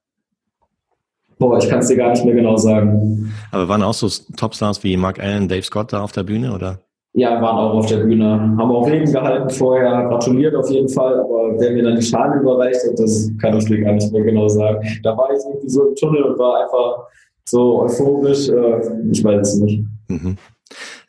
Boah, 1.44 1.58
ich 1.58 1.68
kann 1.68 1.80
es 1.80 1.88
dir 1.88 1.96
gar 1.96 2.10
nicht 2.10 2.24
mehr 2.24 2.34
genau 2.34 2.56
sagen. 2.56 3.30
Aber 3.52 3.68
waren 3.68 3.82
auch 3.82 3.92
so 3.92 4.08
Topstars 4.34 4.82
wie 4.82 4.96
Mark 4.96 5.20
Allen, 5.20 5.46
Dave 5.46 5.62
Scott 5.62 5.92
da 5.92 6.02
auf 6.02 6.12
der 6.12 6.22
Bühne, 6.22 6.54
oder? 6.54 6.80
Ja, 7.12 7.40
waren 7.42 7.58
auch 7.58 7.74
auf 7.74 7.86
der 7.86 7.98
Bühne. 7.98 8.24
Haben 8.56 8.70
auch 8.70 8.86
Reden 8.86 9.12
gehalten 9.12 9.50
vorher, 9.50 10.08
gratuliert 10.08 10.54
auf 10.54 10.70
jeden 10.70 10.88
Fall, 10.88 11.20
aber 11.20 11.54
wer 11.58 11.72
mir 11.72 11.82
dann 11.82 11.96
die 11.96 12.02
Schale 12.02 12.40
überreicht 12.40 12.80
hat, 12.88 12.98
das 12.98 13.30
kann 13.42 13.58
ich 13.58 13.66
dir 13.66 13.82
gar 13.82 13.92
nicht 13.92 14.10
mehr 14.10 14.22
genau 14.22 14.48
sagen. 14.48 14.88
Da 15.02 15.14
war 15.18 15.28
ich 15.32 15.44
irgendwie 15.46 15.68
so 15.68 15.88
im 15.88 15.94
Tunnel 15.94 16.22
und 16.22 16.38
war 16.38 16.62
einfach 16.62 17.08
so 17.46 17.82
euphorisch, 17.82 18.48
äh, 18.48 18.80
ich 19.12 19.22
weiß 19.22 19.46
es 19.46 19.60
nicht. 19.60 19.84
Mhm. 20.08 20.38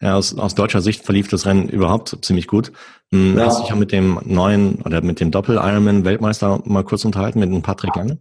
Ja, 0.01 0.17
aus, 0.17 0.37
aus 0.37 0.53
deutscher 0.53 0.81
Sicht 0.81 1.05
verlief 1.05 1.29
das 1.29 1.45
Rennen 1.45 1.69
überhaupt 1.69 2.17
ziemlich 2.21 2.47
gut. 2.47 2.73
Hm, 3.13 3.37
ja. 3.37 3.45
Hast 3.45 3.59
du 3.59 3.61
dich 3.61 3.69
ja 3.69 3.77
mit 3.77 3.93
dem 3.93 4.19
neuen 4.25 4.81
oder 4.83 5.01
mit 5.01 5.21
dem 5.21 5.31
Doppel-Ironman-Weltmeister 5.31 6.61
mal 6.65 6.83
kurz 6.83 7.05
unterhalten, 7.05 7.39
mit 7.39 7.49
dem 7.49 7.61
Patrick 7.61 7.95
Lange? 7.95 8.19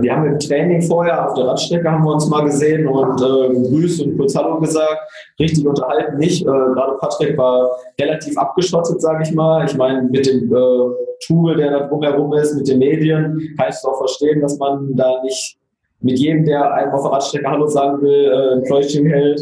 Wir 0.00 0.16
haben 0.16 0.26
im 0.26 0.38
Training 0.38 0.82
vorher 0.82 1.26
auf 1.26 1.34
der 1.34 1.46
Radstrecke 1.46 1.90
haben 1.90 2.04
wir 2.04 2.14
uns 2.14 2.28
mal 2.28 2.44
gesehen 2.44 2.86
und 2.86 3.20
äh, 3.20 3.48
gegrüßt 3.48 4.02
und 4.02 4.16
kurz 4.16 4.34
Hallo 4.34 4.58
gesagt. 4.58 4.98
Richtig 5.38 5.66
unterhalten 5.66 6.18
nicht. 6.18 6.42
Äh, 6.42 6.46
gerade 6.46 6.96
Patrick 6.98 7.36
war 7.36 7.70
relativ 8.00 8.36
abgeschottet, 8.38 9.00
sage 9.00 9.24
ich 9.24 9.32
mal. 9.32 9.64
Ich 9.66 9.76
meine, 9.76 10.02
mit 10.02 10.26
dem 10.26 10.52
äh, 10.54 10.90
Tool, 11.26 11.56
der 11.56 11.70
da 11.70 11.86
drumherum 11.88 12.32
ist, 12.34 12.54
mit 12.54 12.68
den 12.68 12.78
Medien, 12.78 13.38
kann 13.56 13.68
ich 13.68 13.74
es 13.74 13.84
auch 13.84 13.98
verstehen, 13.98 14.40
dass 14.40 14.58
man 14.58 14.94
da 14.96 15.22
nicht 15.22 15.58
mit 16.00 16.18
jedem, 16.18 16.44
der 16.44 16.72
einem 16.72 16.92
auf 16.92 17.02
der 17.02 17.12
Radstrecke 17.12 17.50
Hallo 17.50 17.66
sagen 17.66 18.00
will, 18.02 18.30
äh, 18.30 18.54
ein 18.56 18.62
Pläuschchen 18.64 19.06
hält. 19.06 19.40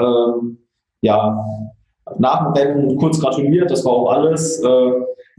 Ähm, 0.00 0.58
ja, 1.02 1.38
nach 2.18 2.52
dem 2.52 2.52
Rennen 2.52 2.96
kurz 2.98 3.20
gratuliert, 3.20 3.70
das 3.70 3.84
war 3.84 3.92
auch 3.92 4.10
alles. 4.10 4.62
Äh, 4.62 4.90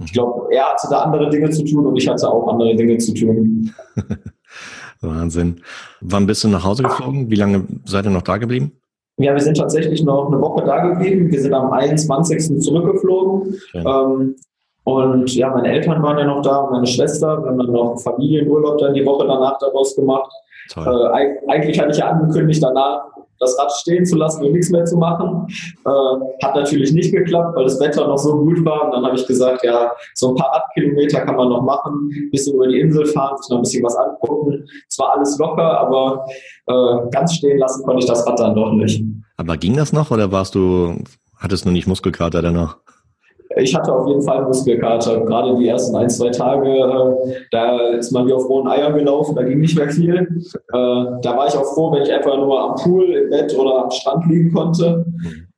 ich 0.03 0.13
glaube, 0.13 0.53
er 0.53 0.65
hatte 0.65 0.87
da 0.89 1.01
andere 1.01 1.29
Dinge 1.29 1.49
zu 1.49 1.63
tun 1.63 1.85
und 1.85 1.95
ich 1.95 2.07
hatte 2.07 2.29
auch 2.29 2.47
andere 2.47 2.75
Dinge 2.75 2.97
zu 2.97 3.13
tun. 3.13 3.73
Wahnsinn. 5.01 5.61
Wann 6.01 6.27
bist 6.27 6.43
du 6.43 6.47
nach 6.47 6.63
Hause 6.63 6.83
geflogen? 6.83 7.29
Wie 7.29 7.35
lange 7.35 7.65
seid 7.85 8.05
ihr 8.05 8.11
noch 8.11 8.21
da 8.21 8.37
geblieben? 8.37 8.71
Ja, 9.17 9.33
wir 9.33 9.41
sind 9.41 9.57
tatsächlich 9.57 10.03
noch 10.03 10.27
eine 10.27 10.39
Woche 10.39 10.63
da 10.63 10.85
geblieben. 10.87 11.31
Wir 11.31 11.41
sind 11.41 11.53
am 11.53 11.71
21. 11.71 12.59
zurückgeflogen. 12.61 13.55
Ähm, 13.73 14.35
und 14.83 15.35
ja, 15.35 15.49
meine 15.49 15.69
Eltern 15.69 16.01
waren 16.03 16.19
ja 16.19 16.25
noch 16.25 16.41
da 16.41 16.57
und 16.57 16.71
meine 16.71 16.87
Schwester. 16.87 17.41
Wir 17.41 17.49
haben 17.49 17.57
dann 17.57 17.71
noch 17.71 17.99
Familienurlaub 17.99 18.77
dann 18.77 18.93
die 18.93 19.05
Woche 19.05 19.25
danach 19.27 19.57
daraus 19.57 19.95
gemacht. 19.95 20.31
Äh, 20.75 20.79
eigentlich 21.47 21.79
hatte 21.79 21.91
ich 21.91 21.97
ja 21.97 22.09
angekündigt, 22.09 22.61
danach 22.61 23.05
das 23.39 23.57
Rad 23.59 23.71
stehen 23.71 24.05
zu 24.05 24.17
lassen 24.17 24.43
und 24.45 24.51
nichts 24.51 24.69
mehr 24.69 24.85
zu 24.85 24.97
machen. 24.97 25.47
Äh, 25.85 26.45
hat 26.45 26.55
natürlich 26.55 26.91
nicht 26.93 27.11
geklappt, 27.13 27.55
weil 27.55 27.63
das 27.63 27.79
Wetter 27.79 28.07
noch 28.07 28.17
so 28.17 28.37
gut 28.37 28.63
war. 28.65 28.85
Und 28.85 28.91
dann 28.91 29.05
habe 29.05 29.15
ich 29.15 29.25
gesagt, 29.25 29.63
ja, 29.63 29.91
so 30.13 30.29
ein 30.29 30.35
paar 30.35 30.51
Radkilometer 30.53 31.21
kann 31.21 31.35
man 31.35 31.49
noch 31.49 31.61
machen, 31.61 32.09
ein 32.11 32.31
bisschen 32.31 32.55
über 32.55 32.67
die 32.67 32.79
Insel 32.79 33.05
fahren, 33.05 33.37
sich 33.37 33.49
noch 33.49 33.57
ein 33.57 33.63
bisschen 33.63 33.83
was 33.83 33.95
angucken. 33.95 34.67
Zwar 34.89 35.17
alles 35.17 35.37
locker, 35.37 35.79
aber 35.79 36.25
äh, 36.67 37.09
ganz 37.11 37.33
stehen 37.35 37.57
lassen 37.57 37.83
konnte 37.83 37.99
ich 37.99 38.07
das 38.07 38.25
Rad 38.25 38.39
dann 38.39 38.55
doch 38.55 38.71
nicht. 38.71 39.03
Aber 39.37 39.57
ging 39.57 39.75
das 39.75 39.93
noch 39.93 40.11
oder 40.11 40.31
warst 40.31 40.55
du, 40.55 40.95
hattest 41.37 41.65
du 41.65 41.69
nicht 41.69 41.87
Muskelkater 41.87 42.41
danach? 42.41 42.77
Ich 43.55 43.75
hatte 43.75 43.93
auf 43.93 44.07
jeden 44.07 44.21
Fall 44.21 44.43
Muskelkater. 44.43 45.21
Gerade 45.21 45.55
die 45.55 45.67
ersten 45.67 45.95
ein, 45.95 46.09
zwei 46.09 46.29
Tage, 46.29 46.69
äh, 46.69 47.45
da 47.51 47.79
ist 47.91 48.11
man 48.11 48.27
wie 48.27 48.33
auf 48.33 48.47
rohen 48.49 48.67
Eiern 48.67 48.93
gelaufen, 48.93 49.35
da 49.35 49.43
ging 49.43 49.59
nicht 49.59 49.77
mehr 49.77 49.89
viel. 49.89 50.15
Äh, 50.15 50.51
da 50.73 51.37
war 51.37 51.47
ich 51.47 51.55
auch 51.55 51.73
froh, 51.73 51.91
wenn 51.91 52.03
ich 52.03 52.13
einfach 52.13 52.35
nur 52.37 52.59
am 52.59 52.75
Pool, 52.75 53.05
im 53.05 53.29
Bett 53.29 53.57
oder 53.57 53.83
am 53.83 53.91
Strand 53.91 54.25
liegen 54.27 54.53
konnte. 54.53 55.05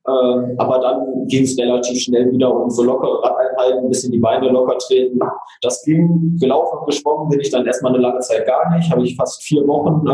Äh, 0.06 0.54
aber 0.56 0.78
dann 0.80 1.26
ging 1.26 1.44
es 1.44 1.58
relativ 1.58 2.00
schnell 2.00 2.30
wieder 2.32 2.54
um 2.54 2.70
so 2.70 2.82
locker 2.82 3.22
Rad 3.22 3.36
einhalten, 3.36 3.84
ein 3.84 3.88
bisschen 3.88 4.12
die 4.12 4.18
Beine 4.18 4.48
locker 4.48 4.78
treten. 4.78 5.18
Das 5.62 5.82
ging, 5.84 6.36
gelaufen 6.40 6.78
und 6.78 6.86
geschwommen 6.86 7.28
bin 7.28 7.40
ich 7.40 7.50
dann 7.50 7.66
erstmal 7.66 7.92
eine 7.92 8.02
lange 8.02 8.20
Zeit 8.20 8.46
gar 8.46 8.74
nicht. 8.74 8.90
Habe 8.90 9.02
ich 9.02 9.16
fast 9.16 9.42
vier 9.42 9.66
Wochen 9.66 10.06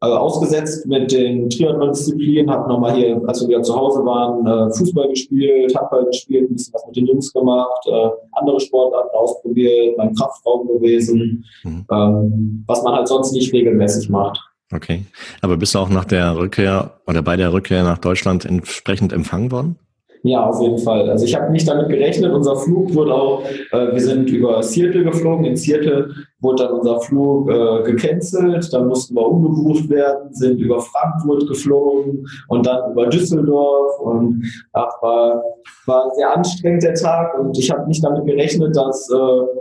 also 0.00 0.16
ausgesetzt 0.16 0.86
mit 0.86 1.10
den 1.10 1.50
Triathlon-Disziplinen, 1.50 2.50
habe 2.50 2.68
nochmal 2.68 2.94
hier, 2.94 3.20
als 3.26 3.40
wir 3.40 3.48
wieder 3.48 3.62
zu 3.62 3.74
Hause 3.74 4.04
waren, 4.04 4.46
äh, 4.46 4.72
Fußball 4.74 5.08
gespielt, 5.08 5.74
Handball 5.76 6.04
gespielt, 6.06 6.50
ein 6.50 6.54
bisschen 6.54 6.74
was 6.74 6.86
mit 6.86 6.96
den 6.96 7.06
Jungs 7.06 7.32
gemacht, 7.32 7.86
äh, 7.86 8.08
andere 8.32 8.60
Sportarten 8.60 9.10
ausprobiert, 9.14 9.96
beim 9.96 10.14
Kraftraum 10.14 10.68
gewesen, 10.68 11.44
mhm. 11.64 11.84
ähm, 11.90 12.64
was 12.66 12.82
man 12.82 12.94
halt 12.94 13.08
sonst 13.08 13.32
nicht 13.32 13.52
regelmäßig 13.52 14.08
macht. 14.08 14.40
Okay. 14.72 15.04
Aber 15.40 15.56
bist 15.56 15.74
du 15.74 15.78
auch 15.78 15.88
nach 15.88 16.04
der 16.04 16.36
Rückkehr 16.36 17.00
oder 17.06 17.22
bei 17.22 17.36
der 17.36 17.52
Rückkehr 17.52 17.82
nach 17.82 17.98
Deutschland 17.98 18.44
entsprechend 18.44 19.12
empfangen 19.12 19.50
worden? 19.50 19.78
Ja, 20.22 20.46
auf 20.46 20.60
jeden 20.60 20.78
Fall. 20.78 21.08
Also 21.08 21.24
ich 21.24 21.34
habe 21.34 21.52
nicht 21.52 21.68
damit 21.68 21.88
gerechnet. 21.88 22.32
Unser 22.32 22.56
Flug 22.56 22.94
wurde 22.94 23.14
auch, 23.14 23.44
äh, 23.72 23.92
wir 23.92 24.00
sind 24.00 24.28
über 24.30 24.62
Seattle 24.62 25.04
geflogen. 25.04 25.44
In 25.44 25.56
Seattle 25.56 26.10
wurde 26.40 26.64
dann 26.64 26.72
unser 26.74 27.00
Flug 27.00 27.50
äh, 27.50 27.82
gecancelt. 27.84 28.72
Dann 28.72 28.88
mussten 28.88 29.14
wir 29.14 29.26
umgebucht 29.26 29.88
werden, 29.88 30.32
sind 30.34 30.58
über 30.58 30.80
Frankfurt 30.80 31.46
geflogen 31.46 32.26
und 32.48 32.66
dann 32.66 32.92
über 32.92 33.06
Düsseldorf. 33.06 34.00
Und 34.00 34.44
ach, 34.72 35.02
war, 35.02 35.42
war 35.86 36.10
sehr 36.14 36.36
anstrengend 36.36 36.82
der 36.82 36.94
Tag. 36.94 37.38
Und 37.38 37.56
ich 37.56 37.70
habe 37.70 37.86
nicht 37.86 38.02
damit 38.02 38.24
gerechnet, 38.24 38.76
dass 38.76 39.08
äh, 39.10 39.60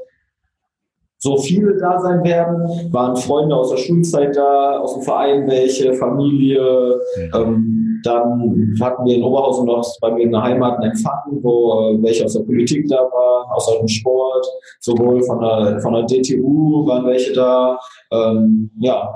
so 1.20 1.38
viele 1.38 1.78
da 1.78 2.00
sein 2.00 2.24
werden. 2.24 2.92
Waren 2.92 3.16
Freunde 3.16 3.56
aus 3.56 3.72
der 3.72 3.78
Schulzeit 3.78 4.36
da, 4.36 4.80
aus 4.80 4.96
dem 4.96 5.04
Verein 5.04 5.48
welche, 5.48 5.94
Familie. 5.94 7.00
Ähm, 7.34 7.77
dann 8.08 8.76
hatten 8.82 9.06
wir 9.06 9.16
in 9.16 9.24
Oberhausen 9.24 9.66
noch 9.66 9.86
bei 10.00 10.12
mir 10.12 10.24
in 10.24 10.32
der 10.32 10.42
Heimat 10.42 10.78
einen 10.78 10.92
Empfang, 10.92 11.40
wo 11.42 11.92
äh, 11.92 12.04
welche 12.04 12.26
aus 12.26 12.34
der 12.34 12.42
Politik 12.42 12.88
da 12.88 12.96
waren, 12.96 13.52
aus 13.52 13.68
dem 13.78 13.88
Sport, 13.88 14.46
sowohl 14.80 15.22
von 15.24 15.40
der, 15.42 15.80
von 15.82 15.94
der 15.94 16.04
DTU 16.06 16.88
waren 16.88 17.06
welche 17.06 17.34
da. 17.34 17.78
Ähm, 18.12 18.72
ja, 18.80 19.14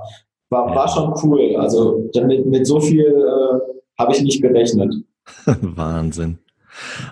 war, 0.50 0.76
war 0.76 0.88
schon 0.88 1.14
cool. 1.24 1.56
Also 1.58 2.10
damit, 2.14 2.46
mit 2.46 2.68
so 2.68 2.80
viel 2.80 3.06
äh, 3.06 4.02
habe 4.02 4.14
ich 4.14 4.22
nicht 4.22 4.42
gerechnet. 4.42 4.94
Wahnsinn. 5.46 6.40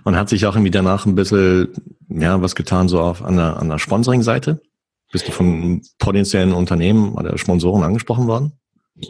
Und 0.04 0.18
hat 0.18 0.30
sich 0.30 0.46
auch 0.46 0.56
irgendwie 0.56 0.72
danach 0.72 1.06
ein 1.06 1.16
bisschen 1.16 1.70
ja, 2.10 2.42
was 2.42 2.56
getan, 2.56 2.90
so 2.90 3.00
auf, 3.00 3.24
an 3.24 3.38
der, 3.38 3.58
an 3.58 3.70
der 3.70 3.78
Sponsoring-Seite? 3.78 4.62
Bist 5.12 5.28
du 5.28 5.32
von 5.32 5.82
potenziellen 5.98 6.54
Unternehmen 6.54 7.14
oder 7.14 7.38
Sponsoren 7.38 7.84
angesprochen 7.84 8.28
worden? 8.28 8.54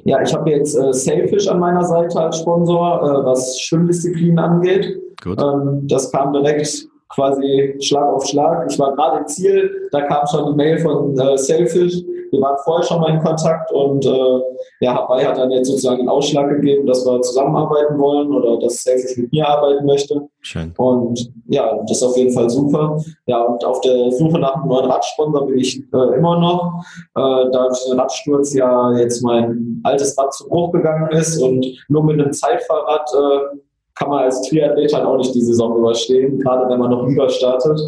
Ja, 0.03 0.21
ich 0.21 0.33
habe 0.33 0.49
jetzt 0.51 0.75
äh, 0.75 0.93
Sailfish 0.93 1.47
an 1.47 1.59
meiner 1.59 1.83
Seite 1.83 2.19
als 2.19 2.39
Sponsor, 2.39 3.01
äh, 3.01 3.25
was 3.25 3.59
Schwimmdisziplinen 3.59 4.39
angeht. 4.39 4.99
Gut. 5.23 5.41
Ähm, 5.41 5.87
das 5.87 6.11
kam 6.11 6.33
direkt 6.33 6.87
quasi 7.09 7.75
Schlag 7.79 8.13
auf 8.13 8.25
Schlag. 8.25 8.67
Ich 8.69 8.79
war 8.79 8.95
gerade 8.95 9.19
im 9.19 9.27
Ziel, 9.27 9.89
da 9.91 10.01
kam 10.01 10.25
schon 10.27 10.51
die 10.51 10.55
Mail 10.55 10.79
von 10.79 11.17
äh, 11.19 11.37
Selfish. 11.37 12.03
Wir 12.31 12.41
waren 12.41 12.57
vorher 12.63 12.85
schon 12.85 13.01
mal 13.01 13.11
in 13.11 13.19
Kontakt 13.19 13.71
und 13.71 14.05
äh, 14.05 14.39
ja, 14.81 14.93
Hawaii 14.93 15.25
hat 15.25 15.37
dann 15.37 15.49
jetzt 15.49 15.67
sozusagen 15.67 16.01
einen 16.01 16.09
Ausschlag 16.09 16.47
gegeben, 16.49 16.85
dass 16.85 17.03
wir 17.03 17.19
zusammenarbeiten 17.21 17.97
wollen 17.97 18.31
oder 18.31 18.59
dass 18.59 18.83
Selfish 18.83 19.17
mit 19.17 19.31
mir 19.31 19.47
arbeiten 19.47 19.85
möchte. 19.87 20.29
Schön. 20.41 20.71
Und 20.77 21.31
ja, 21.47 21.75
das 21.87 21.97
ist 21.97 22.03
auf 22.03 22.15
jeden 22.15 22.31
Fall 22.31 22.47
super. 22.49 23.01
Ja, 23.25 23.41
und 23.41 23.65
auf 23.65 23.81
der 23.81 24.11
Suche 24.11 24.37
nach 24.37 24.55
einem 24.55 24.67
neuen 24.67 24.91
Radsponsor 24.91 25.47
bin 25.47 25.57
ich 25.57 25.81
äh, 25.91 26.15
immer 26.15 26.39
noch. 26.39 26.83
Äh, 27.15 27.49
da 27.51 27.67
durch 27.67 27.85
den 27.89 27.99
Radsturz 27.99 28.53
ja 28.53 28.95
jetzt 28.97 29.23
mein 29.23 29.81
altes 29.83 30.15
Rad 30.15 30.31
zu 30.31 30.47
Bruch 30.47 30.71
gegangen 30.71 31.09
ist 31.11 31.41
und 31.41 31.65
nur 31.87 32.03
mit 32.03 32.21
einem 32.21 32.31
Zeitfahrrad 32.31 33.09
äh, 33.11 33.57
kann 33.99 34.09
man 34.09 34.23
als 34.23 34.41
Triathlet 34.43 34.93
halt 34.93 35.05
auch 35.05 35.17
nicht 35.17 35.35
die 35.35 35.41
Saison 35.41 35.77
überstehen, 35.77 36.39
gerade 36.39 36.69
wenn 36.69 36.79
man 36.79 36.89
noch 36.89 37.05
über 37.05 37.29
startet. 37.29 37.79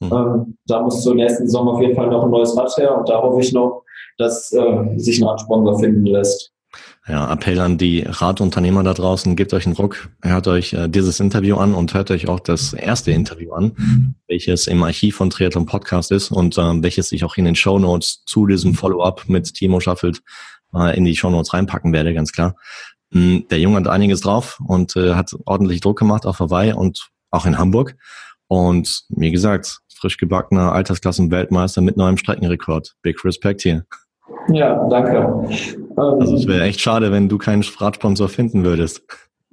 Mhm. 0.00 0.12
Ähm, 0.12 0.58
da 0.66 0.82
muss 0.82 1.02
zur 1.02 1.14
nächsten 1.14 1.46
Saison 1.46 1.68
auf 1.68 1.80
jeden 1.80 1.94
Fall 1.94 2.08
noch 2.08 2.24
ein 2.24 2.30
neues 2.30 2.56
Rad 2.56 2.76
her 2.76 2.98
und 2.98 3.08
da 3.08 3.22
hoffe 3.22 3.40
ich 3.40 3.52
noch, 3.52 3.84
dass 4.18 4.52
äh, 4.52 4.98
sich 4.98 5.20
ein 5.20 5.28
Radsponsor 5.28 5.78
finden 5.78 6.06
lässt. 6.06 6.52
Ja, 7.08 7.32
Appell 7.32 7.58
an 7.60 7.78
die 7.78 8.04
Radunternehmer 8.06 8.84
da 8.84 8.94
draußen, 8.94 9.34
gebt 9.34 9.52
euch 9.54 9.66
einen 9.66 9.74
Ruck, 9.74 10.10
hört 10.22 10.46
euch 10.48 10.72
äh, 10.72 10.88
dieses 10.88 11.18
Interview 11.18 11.56
an 11.56 11.74
und 11.74 11.94
hört 11.94 12.10
euch 12.10 12.28
auch 12.28 12.40
das 12.40 12.72
erste 12.72 13.10
Interview 13.10 13.52
an, 13.52 14.16
welches 14.28 14.66
im 14.66 14.82
Archiv 14.82 15.16
von 15.16 15.30
Triathlon 15.30 15.66
Podcast 15.66 16.12
ist 16.12 16.30
und 16.30 16.56
äh, 16.58 16.82
welches 16.82 17.12
ich 17.12 17.24
auch 17.24 17.36
in 17.36 17.44
den 17.44 17.56
Show 17.56 17.78
Notes 17.78 18.22
zu 18.26 18.46
diesem 18.46 18.74
Follow-up 18.74 19.24
mit 19.28 19.54
Timo 19.54 19.80
Schaffelt 19.80 20.22
äh, 20.74 20.96
in 20.96 21.04
die 21.04 21.16
Show 21.16 21.30
Notes 21.30 21.52
reinpacken 21.52 21.92
werde, 21.92 22.14
ganz 22.14 22.32
klar. 22.32 22.54
Mm, 23.10 23.38
der 23.50 23.58
Junge 23.58 23.76
hat 23.76 23.88
einiges 23.88 24.20
drauf 24.20 24.58
und 24.66 24.96
äh, 24.96 25.14
hat 25.14 25.34
ordentlich 25.46 25.80
Druck 25.80 25.98
gemacht 25.98 26.26
auf 26.26 26.38
Hawaii 26.38 26.72
und 26.72 27.10
auch 27.30 27.46
in 27.46 27.58
Hamburg. 27.58 27.96
Und 28.48 29.02
wie 29.10 29.30
gesagt, 29.30 29.78
frisch 29.94 30.16
gebackener 30.16 30.72
Altersklassen-Weltmeister 30.72 31.80
mit 31.80 31.96
neuem 31.96 32.16
Streckenrekord. 32.16 32.94
Big 33.02 33.24
Respect 33.24 33.62
hier. 33.62 33.84
Ja, 34.48 34.88
danke. 34.88 35.48
Also 35.96 36.34
es 36.34 36.46
wäre 36.46 36.64
echt 36.64 36.80
schade, 36.80 37.12
wenn 37.12 37.28
du 37.28 37.38
keinen 37.38 37.62
Radsponsor 37.62 38.28
finden 38.28 38.64
würdest. 38.64 39.02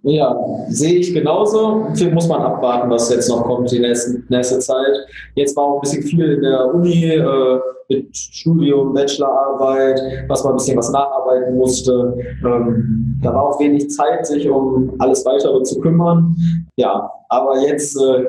Ja, 0.03 0.35
sehe 0.69 0.99
ich 0.99 1.13
genauso. 1.13 1.87
Viel 1.95 2.11
muss 2.13 2.27
man 2.27 2.41
abwarten, 2.41 2.89
was 2.89 3.09
jetzt 3.09 3.29
noch 3.29 3.43
kommt 3.43 3.71
die 3.71 3.79
nächste, 3.79 4.23
nächste 4.29 4.59
Zeit. 4.59 4.95
Jetzt 5.35 5.55
war 5.57 5.65
auch 5.65 5.75
ein 5.75 5.81
bisschen 5.81 6.03
viel 6.03 6.33
in 6.33 6.41
der 6.41 6.73
Uni 6.73 7.05
äh, 7.05 7.59
mit 7.89 8.15
Studium, 8.15 8.93
Bachelorarbeit, 8.93 10.26
was 10.28 10.43
man 10.43 10.54
ein 10.54 10.58
bisschen 10.58 10.78
was 10.78 10.91
nacharbeiten 10.91 11.58
musste. 11.58 12.17
Ähm, 12.43 13.19
da 13.21 13.34
war 13.34 13.50
auch 13.50 13.60
wenig 13.60 13.89
Zeit, 13.89 14.26
sich 14.26 14.50
um 14.50 14.93
alles 15.00 15.26
weitere 15.26 15.63
zu 15.63 15.80
kümmern. 15.80 16.36
Ja, 16.76 17.10
aber 17.30 17.60
jetzt 17.60 17.97
äh, 18.00 18.26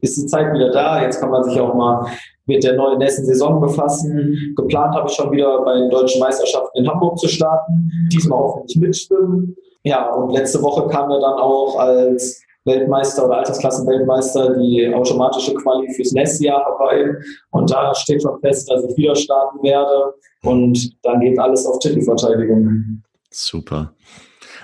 ist 0.00 0.16
die 0.16 0.26
Zeit 0.26 0.52
wieder 0.52 0.70
da. 0.70 1.02
Jetzt 1.02 1.20
kann 1.20 1.30
man 1.30 1.44
sich 1.44 1.60
auch 1.60 1.74
mal 1.74 2.06
mit 2.46 2.62
der 2.62 2.74
neuen 2.74 2.98
nächsten 2.98 3.24
Saison 3.24 3.60
befassen. 3.60 4.54
Geplant 4.56 4.94
habe 4.94 5.08
ich 5.08 5.14
schon 5.14 5.32
wieder 5.32 5.62
bei 5.62 5.74
den 5.74 5.90
deutschen 5.90 6.20
Meisterschaften 6.20 6.78
in 6.78 6.88
Hamburg 6.88 7.18
zu 7.18 7.28
starten. 7.28 7.90
Diesmal 8.12 8.38
hoffentlich 8.38 8.76
mitschwimmen. 8.76 9.56
Ja, 9.82 10.12
und 10.12 10.32
letzte 10.32 10.62
Woche 10.62 10.88
kam 10.88 11.10
er 11.10 11.20
dann 11.20 11.34
auch 11.34 11.78
als 11.78 12.43
Weltmeister 12.64 13.26
oder 13.26 13.38
Altersklassenweltmeister 13.38 14.56
die 14.56 14.92
automatische 14.94 15.54
Quali 15.54 15.92
fürs 15.94 16.12
nächste 16.12 16.44
Jahr 16.44 16.64
dabei. 16.64 17.14
Und 17.50 17.70
da 17.70 17.94
steht 17.94 18.22
schon 18.22 18.40
fest, 18.40 18.70
dass 18.70 18.84
ich 18.84 18.96
wieder 18.96 19.14
starten 19.14 19.62
werde. 19.62 20.14
Und 20.42 20.96
dann 21.02 21.20
geht 21.20 21.38
alles 21.38 21.66
auf 21.66 21.78
Titelverteidigung. 21.78 23.02
Super. 23.30 23.92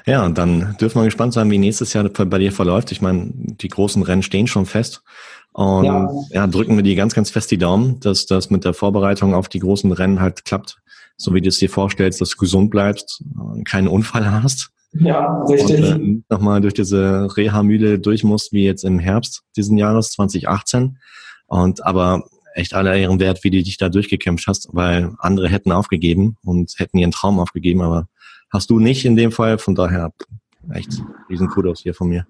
Ja, 0.06 0.24
und 0.24 0.38
dann 0.38 0.76
dürfen 0.80 1.00
wir 1.00 1.04
gespannt 1.04 1.34
sein, 1.34 1.50
wie 1.50 1.58
nächstes 1.58 1.92
Jahr 1.92 2.08
bei 2.08 2.38
dir 2.38 2.52
verläuft. 2.52 2.90
Ich 2.90 3.02
meine, 3.02 3.30
die 3.34 3.68
großen 3.68 4.02
Rennen 4.02 4.22
stehen 4.22 4.46
schon 4.46 4.64
fest. 4.64 5.02
Und 5.52 5.84
ja. 5.84 6.10
ja, 6.30 6.46
drücken 6.46 6.76
wir 6.76 6.82
die 6.82 6.94
ganz, 6.94 7.14
ganz 7.14 7.30
fest 7.30 7.50
die 7.50 7.58
Daumen, 7.58 8.00
dass 8.00 8.24
das 8.24 8.50
mit 8.50 8.64
der 8.64 8.72
Vorbereitung 8.72 9.34
auf 9.34 9.48
die 9.48 9.58
großen 9.58 9.92
Rennen 9.92 10.20
halt 10.20 10.44
klappt, 10.44 10.78
so 11.16 11.34
wie 11.34 11.40
du 11.40 11.48
es 11.48 11.58
dir 11.58 11.68
vorstellst, 11.68 12.20
dass 12.20 12.30
du 12.30 12.36
gesund 12.36 12.70
bleibst, 12.70 13.22
keinen 13.64 13.88
Unfall 13.88 14.30
hast 14.42 14.70
ja, 14.92 15.42
richtig. 15.44 15.78
Und 15.78 16.18
äh, 16.18 16.22
nochmal 16.28 16.60
durch 16.60 16.74
diese 16.74 17.28
Reha-Mühle 17.36 17.98
durch 17.98 18.24
musst, 18.24 18.52
wie 18.52 18.64
jetzt 18.64 18.84
im 18.84 18.98
Herbst 18.98 19.42
diesen 19.56 19.78
Jahres 19.78 20.10
2018. 20.10 20.98
Und 21.46 21.84
aber 21.84 22.24
echt 22.54 22.74
aller 22.74 22.94
Ehren 22.94 23.20
wert, 23.20 23.44
wie 23.44 23.50
du 23.50 23.62
dich 23.62 23.76
da 23.76 23.88
durchgekämpft 23.88 24.46
hast, 24.46 24.68
weil 24.72 25.12
andere 25.18 25.48
hätten 25.48 25.72
aufgegeben 25.72 26.36
und 26.44 26.74
hätten 26.78 26.98
ihren 26.98 27.12
Traum 27.12 27.38
aufgegeben, 27.38 27.80
aber 27.80 28.08
hast 28.50 28.70
du 28.70 28.78
nicht 28.78 29.04
in 29.04 29.16
dem 29.16 29.32
Fall. 29.32 29.58
Von 29.58 29.74
daher 29.74 30.12
echt 30.72 31.02
riesen 31.28 31.48
Kudos 31.48 31.80
hier 31.80 31.94
von 31.94 32.08
mir. 32.08 32.26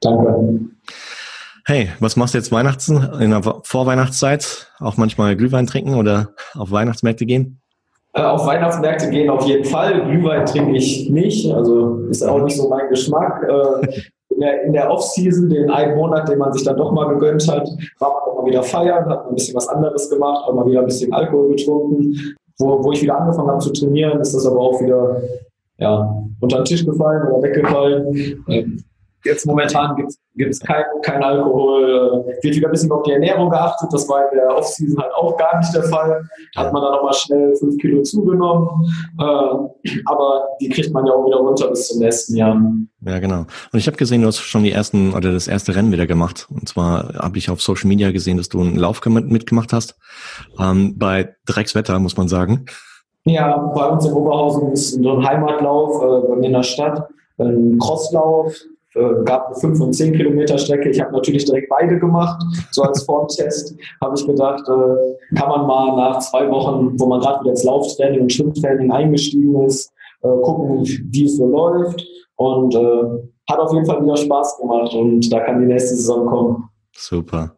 Danke. 0.00 0.60
Hey, 1.64 1.92
was 2.00 2.16
machst 2.16 2.34
du 2.34 2.38
jetzt 2.38 2.50
Weihnachts 2.50 2.88
in 2.88 3.30
der 3.30 3.42
Vorweihnachtszeit? 3.62 4.72
Auch 4.80 4.96
manchmal 4.96 5.36
Glühwein 5.36 5.68
trinken 5.68 5.94
oder 5.94 6.34
auf 6.54 6.72
Weihnachtsmärkte 6.72 7.24
gehen? 7.24 7.61
Äh, 8.14 8.22
auf 8.22 8.46
Weihnachtsmärkte 8.46 9.08
gehen 9.08 9.30
auf 9.30 9.44
jeden 9.46 9.64
Fall. 9.64 10.04
Glühwein 10.04 10.44
trinke 10.44 10.76
ich 10.76 11.08
nicht, 11.08 11.50
also 11.52 11.96
ist 12.10 12.22
auch 12.22 12.42
nicht 12.42 12.56
so 12.56 12.68
mein 12.68 12.88
Geschmack. 12.88 13.42
Äh, 13.42 14.02
in 14.66 14.72
der, 14.72 14.90
Off-Season, 14.90 15.48
den 15.48 15.70
einen 15.70 15.94
Monat, 15.94 16.28
den 16.28 16.38
man 16.38 16.52
sich 16.52 16.64
dann 16.64 16.76
doch 16.76 16.90
mal 16.90 17.08
gegönnt 17.08 17.46
hat, 17.48 17.68
war 18.00 18.12
man 18.12 18.22
auch 18.22 18.42
mal 18.42 18.46
wieder 18.46 18.62
feiern, 18.62 19.08
hat 19.08 19.28
ein 19.28 19.34
bisschen 19.34 19.54
was 19.54 19.68
anderes 19.68 20.10
gemacht, 20.10 20.44
auch 20.46 20.54
mal 20.54 20.66
wieder 20.66 20.80
ein 20.80 20.86
bisschen 20.86 21.12
Alkohol 21.12 21.50
getrunken. 21.54 22.34
Wo, 22.58 22.82
wo 22.82 22.92
ich 22.92 23.02
wieder 23.02 23.18
angefangen 23.18 23.48
habe 23.48 23.60
zu 23.60 23.72
trainieren, 23.72 24.20
ist 24.20 24.34
das 24.34 24.46
aber 24.46 24.58
auch 24.58 24.80
wieder 24.80 25.22
ja, 25.78 26.22
unter 26.40 26.56
den 26.56 26.64
Tisch 26.64 26.84
gefallen 26.84 27.28
oder 27.28 27.42
weggefallen. 27.42 28.84
Ähm, 29.24 29.32
Jetzt 29.32 29.46
momentan 29.46 29.96
gibt 29.96 30.52
es 30.52 30.60
kein, 30.60 30.84
kein 31.02 31.22
Alkohol, 31.22 32.24
wird 32.42 32.56
wieder 32.56 32.68
ein 32.68 32.70
bisschen 32.70 32.90
auf 32.90 33.02
die 33.02 33.12
Ernährung 33.12 33.50
geachtet. 33.50 33.88
Das 33.92 34.08
war 34.08 34.30
in 34.30 34.38
der 34.38 34.56
Offseason 34.56 35.00
halt 35.00 35.12
auch 35.14 35.36
gar 35.36 35.58
nicht 35.58 35.74
der 35.74 35.84
Fall. 35.84 36.28
Hat 36.56 36.72
man 36.72 36.82
dann 36.82 36.92
nochmal 36.92 37.14
schnell 37.14 37.54
fünf 37.56 37.78
Kilo 37.78 38.02
zugenommen. 38.02 38.68
Äh, 39.18 39.92
aber 40.06 40.48
die 40.60 40.68
kriegt 40.68 40.92
man 40.92 41.06
ja 41.06 41.12
auch 41.12 41.26
wieder 41.26 41.36
runter 41.36 41.68
bis 41.68 41.88
zum 41.88 42.00
nächsten 42.00 42.36
Jahr. 42.36 42.60
Ja, 43.00 43.18
genau. 43.18 43.46
Und 43.72 43.78
ich 43.78 43.86
habe 43.86 43.96
gesehen, 43.96 44.22
du 44.22 44.28
hast 44.28 44.38
schon 44.38 44.64
die 44.64 44.72
ersten 44.72 45.12
oder 45.12 45.32
das 45.32 45.48
erste 45.48 45.74
Rennen 45.74 45.92
wieder 45.92 46.06
gemacht. 46.06 46.46
Und 46.50 46.68
zwar 46.68 47.14
habe 47.14 47.38
ich 47.38 47.50
auf 47.50 47.60
Social 47.60 47.88
Media 47.88 48.12
gesehen, 48.12 48.36
dass 48.36 48.48
du 48.48 48.60
einen 48.60 48.76
Lauf 48.76 49.04
mitgemacht 49.04 49.72
hast. 49.72 49.96
Ähm, 50.58 50.98
bei 50.98 51.34
Dreckswetter, 51.46 51.98
muss 51.98 52.16
man 52.16 52.28
sagen. 52.28 52.66
Ja, 53.24 53.56
bei 53.56 53.86
uns 53.86 54.04
in 54.04 54.12
Oberhausen 54.12 54.72
ist 54.72 55.00
so 55.00 55.16
ein 55.16 55.24
Heimatlauf 55.24 56.02
äh, 56.02 56.28
bei 56.28 56.36
mir 56.36 56.46
in 56.46 56.52
der 56.52 56.64
Stadt, 56.64 57.08
ein 57.38 57.78
Crosslauf, 57.78 58.52
äh, 58.94 59.24
gab 59.24 59.46
eine 59.46 59.56
5 59.56 59.80
und 59.80 59.92
10 59.92 60.14
Kilometer 60.14 60.58
Strecke. 60.58 60.90
Ich 60.90 61.00
habe 61.00 61.12
natürlich 61.12 61.44
direkt 61.44 61.68
beide 61.68 61.98
gemacht, 61.98 62.42
so 62.70 62.82
als 62.82 63.04
Formtest. 63.04 63.74
habe 64.00 64.14
ich 64.18 64.26
gedacht, 64.26 64.68
äh, 64.68 65.36
kann 65.36 65.48
man 65.48 65.66
mal 65.66 65.96
nach 65.96 66.18
zwei 66.20 66.50
Wochen, 66.50 66.98
wo 66.98 67.06
man 67.06 67.20
gerade 67.20 67.40
wieder 67.40 67.50
ins 67.50 67.64
Lauftraining 67.64 68.22
und 68.22 68.32
Schwimmtraining 68.32 68.90
eingestiegen 68.90 69.60
ist, 69.62 69.92
äh, 70.22 70.28
gucken, 70.42 70.86
wie 71.10 71.24
es 71.24 71.36
so 71.36 71.46
läuft. 71.46 72.04
Und 72.36 72.74
äh, 72.74 73.04
hat 73.48 73.58
auf 73.58 73.72
jeden 73.72 73.86
Fall 73.86 74.02
wieder 74.02 74.16
Spaß 74.16 74.58
gemacht 74.58 74.94
und 74.94 75.32
da 75.32 75.40
kann 75.40 75.60
die 75.60 75.66
nächste 75.66 75.94
Saison 75.96 76.26
kommen. 76.26 76.68
Super. 76.92 77.56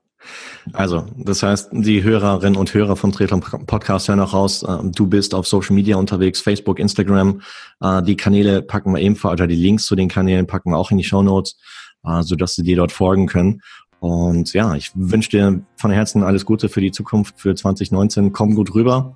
Also, 0.72 1.04
das 1.16 1.42
heißt, 1.42 1.70
die 1.72 2.02
Hörerinnen 2.02 2.56
und 2.56 2.72
Hörer 2.72 2.96
vom 2.96 3.12
Triathlon 3.12 3.40
Podcast 3.40 4.08
hören 4.08 4.20
auch 4.20 4.32
raus, 4.32 4.62
äh, 4.62 4.78
du 4.84 5.06
bist 5.06 5.34
auf 5.34 5.46
Social 5.46 5.74
Media 5.74 5.96
unterwegs, 5.96 6.40
Facebook, 6.40 6.78
Instagram. 6.78 7.42
Äh, 7.80 8.02
die 8.02 8.16
Kanäle 8.16 8.62
packen 8.62 8.92
wir 8.92 9.00
ebenfalls, 9.00 9.34
oder 9.34 9.46
die 9.46 9.54
Links 9.54 9.86
zu 9.86 9.94
den 9.94 10.08
Kanälen 10.08 10.46
packen 10.46 10.70
wir 10.70 10.78
auch 10.78 10.90
in 10.90 10.98
die 10.98 11.04
Show 11.04 11.22
Notes, 11.22 11.56
äh, 12.04 12.22
sodass 12.22 12.54
sie 12.54 12.62
dir 12.62 12.76
dort 12.76 12.92
folgen 12.92 13.26
können. 13.26 13.60
Und 14.00 14.52
ja, 14.52 14.74
ich 14.74 14.90
wünsche 14.94 15.30
dir 15.30 15.62
von 15.76 15.90
Herzen 15.90 16.22
alles 16.22 16.44
Gute 16.44 16.68
für 16.68 16.80
die 16.80 16.92
Zukunft, 16.92 17.40
für 17.40 17.54
2019. 17.54 18.32
Komm 18.32 18.54
gut 18.54 18.74
rüber, 18.74 19.14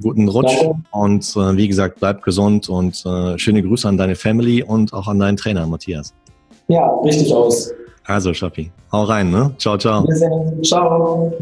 guten 0.00 0.28
Rutsch 0.28 0.56
Danke. 0.60 0.82
und 0.92 1.36
wie 1.56 1.68
gesagt, 1.68 2.00
bleib 2.00 2.22
gesund 2.22 2.68
und 2.68 2.96
schöne 3.36 3.62
Grüße 3.62 3.88
an 3.88 3.96
deine 3.96 4.14
Family 4.14 4.62
und 4.62 4.92
auch 4.92 5.08
an 5.08 5.18
deinen 5.20 5.38
Trainer, 5.38 5.66
Matthias. 5.66 6.12
Ja, 6.68 6.86
richtig 7.02 7.32
aus. 7.32 7.72
Also, 8.06 8.34
Schappi, 8.34 8.70
hau 8.92 9.04
rein, 9.04 9.30
ne? 9.30 9.54
Ciao, 9.58 9.76
ciao. 9.76 10.06
Ciao. 10.62 11.32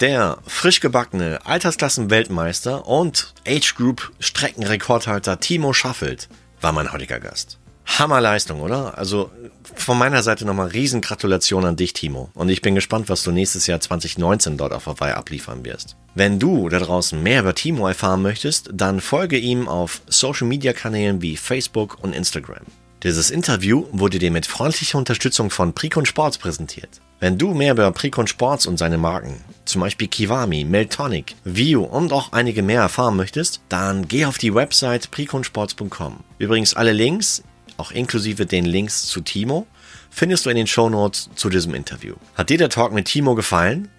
Der 0.00 0.38
frisch 0.46 0.80
gebackene 0.80 1.38
Altersklassen-Weltmeister 1.44 2.86
und 2.86 3.32
Age 3.46 3.74
Group 3.76 4.12
Streckenrekordhalter 4.18 5.40
Timo 5.40 5.72
Schaffelt 5.72 6.28
war 6.60 6.72
mein 6.72 6.92
heutiger 6.92 7.20
Gast. 7.20 7.58
Hammerleistung, 7.86 8.60
oder? 8.60 8.98
Also 8.98 9.30
von 9.74 9.98
meiner 9.98 10.22
Seite 10.22 10.46
nochmal 10.46 10.68
riesen 10.68 11.00
Gratulation 11.00 11.64
an 11.64 11.76
dich, 11.76 11.92
Timo. 11.92 12.30
Und 12.34 12.48
ich 12.48 12.62
bin 12.62 12.74
gespannt, 12.74 13.08
was 13.08 13.22
du 13.22 13.30
nächstes 13.30 13.66
Jahr 13.66 13.80
2019 13.80 14.56
dort 14.56 14.72
auf 14.72 14.86
Hawaii 14.86 15.12
abliefern 15.12 15.64
wirst. 15.64 15.96
Wenn 16.14 16.38
du 16.38 16.68
da 16.68 16.78
draußen 16.78 17.22
mehr 17.22 17.40
über 17.40 17.54
Timo 17.54 17.86
erfahren 17.86 18.22
möchtest, 18.22 18.70
dann 18.72 19.00
folge 19.00 19.38
ihm 19.38 19.68
auf 19.68 20.00
Social 20.06 20.46
Media 20.48 20.72
Kanälen 20.72 21.22
wie 21.22 21.36
Facebook 21.36 21.98
und 22.02 22.14
Instagram. 22.14 22.64
Dieses 23.04 23.30
Interview 23.30 23.84
wurde 23.92 24.18
dir 24.18 24.30
mit 24.30 24.46
freundlicher 24.46 24.96
Unterstützung 24.96 25.50
von 25.50 25.74
Precon 25.74 26.06
Sports 26.06 26.38
präsentiert. 26.38 27.02
Wenn 27.20 27.36
du 27.36 27.52
mehr 27.52 27.72
über 27.72 27.92
Precon 27.92 28.26
Sports 28.26 28.64
und 28.64 28.78
seine 28.78 28.96
Marken, 28.96 29.44
zum 29.66 29.82
Beispiel 29.82 30.08
Kiwami, 30.08 30.64
Meltonic, 30.64 31.36
View 31.44 31.82
und 31.82 32.14
auch 32.14 32.32
einige 32.32 32.62
mehr 32.62 32.80
erfahren 32.80 33.16
möchtest, 33.16 33.60
dann 33.68 34.08
geh 34.08 34.24
auf 34.24 34.38
die 34.38 34.54
Website 34.54 35.10
preconsports.com. 35.10 36.24
Übrigens 36.38 36.72
alle 36.72 36.92
Links, 36.92 37.42
auch 37.76 37.90
inklusive 37.90 38.46
den 38.46 38.64
Links 38.64 39.04
zu 39.04 39.20
Timo, 39.20 39.66
findest 40.08 40.46
du 40.46 40.50
in 40.50 40.56
den 40.56 40.66
Shownotes 40.66 41.28
zu 41.34 41.50
diesem 41.50 41.74
Interview. 41.74 42.14
Hat 42.36 42.48
dir 42.48 42.56
der 42.56 42.70
Talk 42.70 42.94
mit 42.94 43.04
Timo 43.04 43.34
gefallen? 43.34 43.90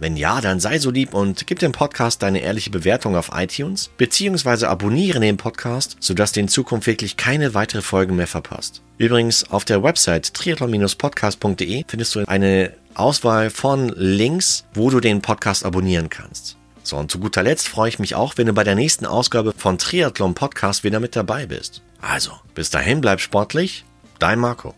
Wenn 0.00 0.16
ja, 0.16 0.40
dann 0.40 0.60
sei 0.60 0.78
so 0.78 0.90
lieb 0.90 1.12
und 1.12 1.46
gib 1.46 1.58
dem 1.58 1.72
Podcast 1.72 2.22
deine 2.22 2.40
ehrliche 2.40 2.70
Bewertung 2.70 3.16
auf 3.16 3.32
iTunes, 3.34 3.90
beziehungsweise 3.98 4.70
abonniere 4.70 5.20
den 5.20 5.36
Podcast, 5.36 5.98
sodass 6.00 6.32
du 6.32 6.40
in 6.40 6.48
Zukunft 6.48 6.86
wirklich 6.86 7.18
keine 7.18 7.52
weitere 7.52 7.82
Folgen 7.82 8.16
mehr 8.16 8.26
verpasst. 8.26 8.80
Übrigens, 8.96 9.50
auf 9.50 9.66
der 9.66 9.82
Website 9.82 10.32
triathlon-podcast.de 10.32 11.84
findest 11.86 12.14
du 12.14 12.24
eine 12.26 12.72
Auswahl 12.94 13.50
von 13.50 13.92
Links, 13.94 14.64
wo 14.72 14.88
du 14.88 15.00
den 15.00 15.20
Podcast 15.20 15.66
abonnieren 15.66 16.08
kannst. 16.08 16.56
So, 16.82 16.96
und 16.96 17.10
zu 17.10 17.18
guter 17.18 17.42
Letzt 17.42 17.68
freue 17.68 17.90
ich 17.90 17.98
mich 17.98 18.14
auch, 18.14 18.38
wenn 18.38 18.46
du 18.46 18.54
bei 18.54 18.64
der 18.64 18.76
nächsten 18.76 19.04
Ausgabe 19.04 19.52
von 19.54 19.76
Triathlon 19.76 20.34
Podcast 20.34 20.82
wieder 20.82 20.98
mit 20.98 21.14
dabei 21.14 21.44
bist. 21.44 21.82
Also, 22.00 22.32
bis 22.54 22.70
dahin 22.70 23.02
bleib 23.02 23.20
sportlich, 23.20 23.84
dein 24.18 24.38
Marco. 24.38 24.74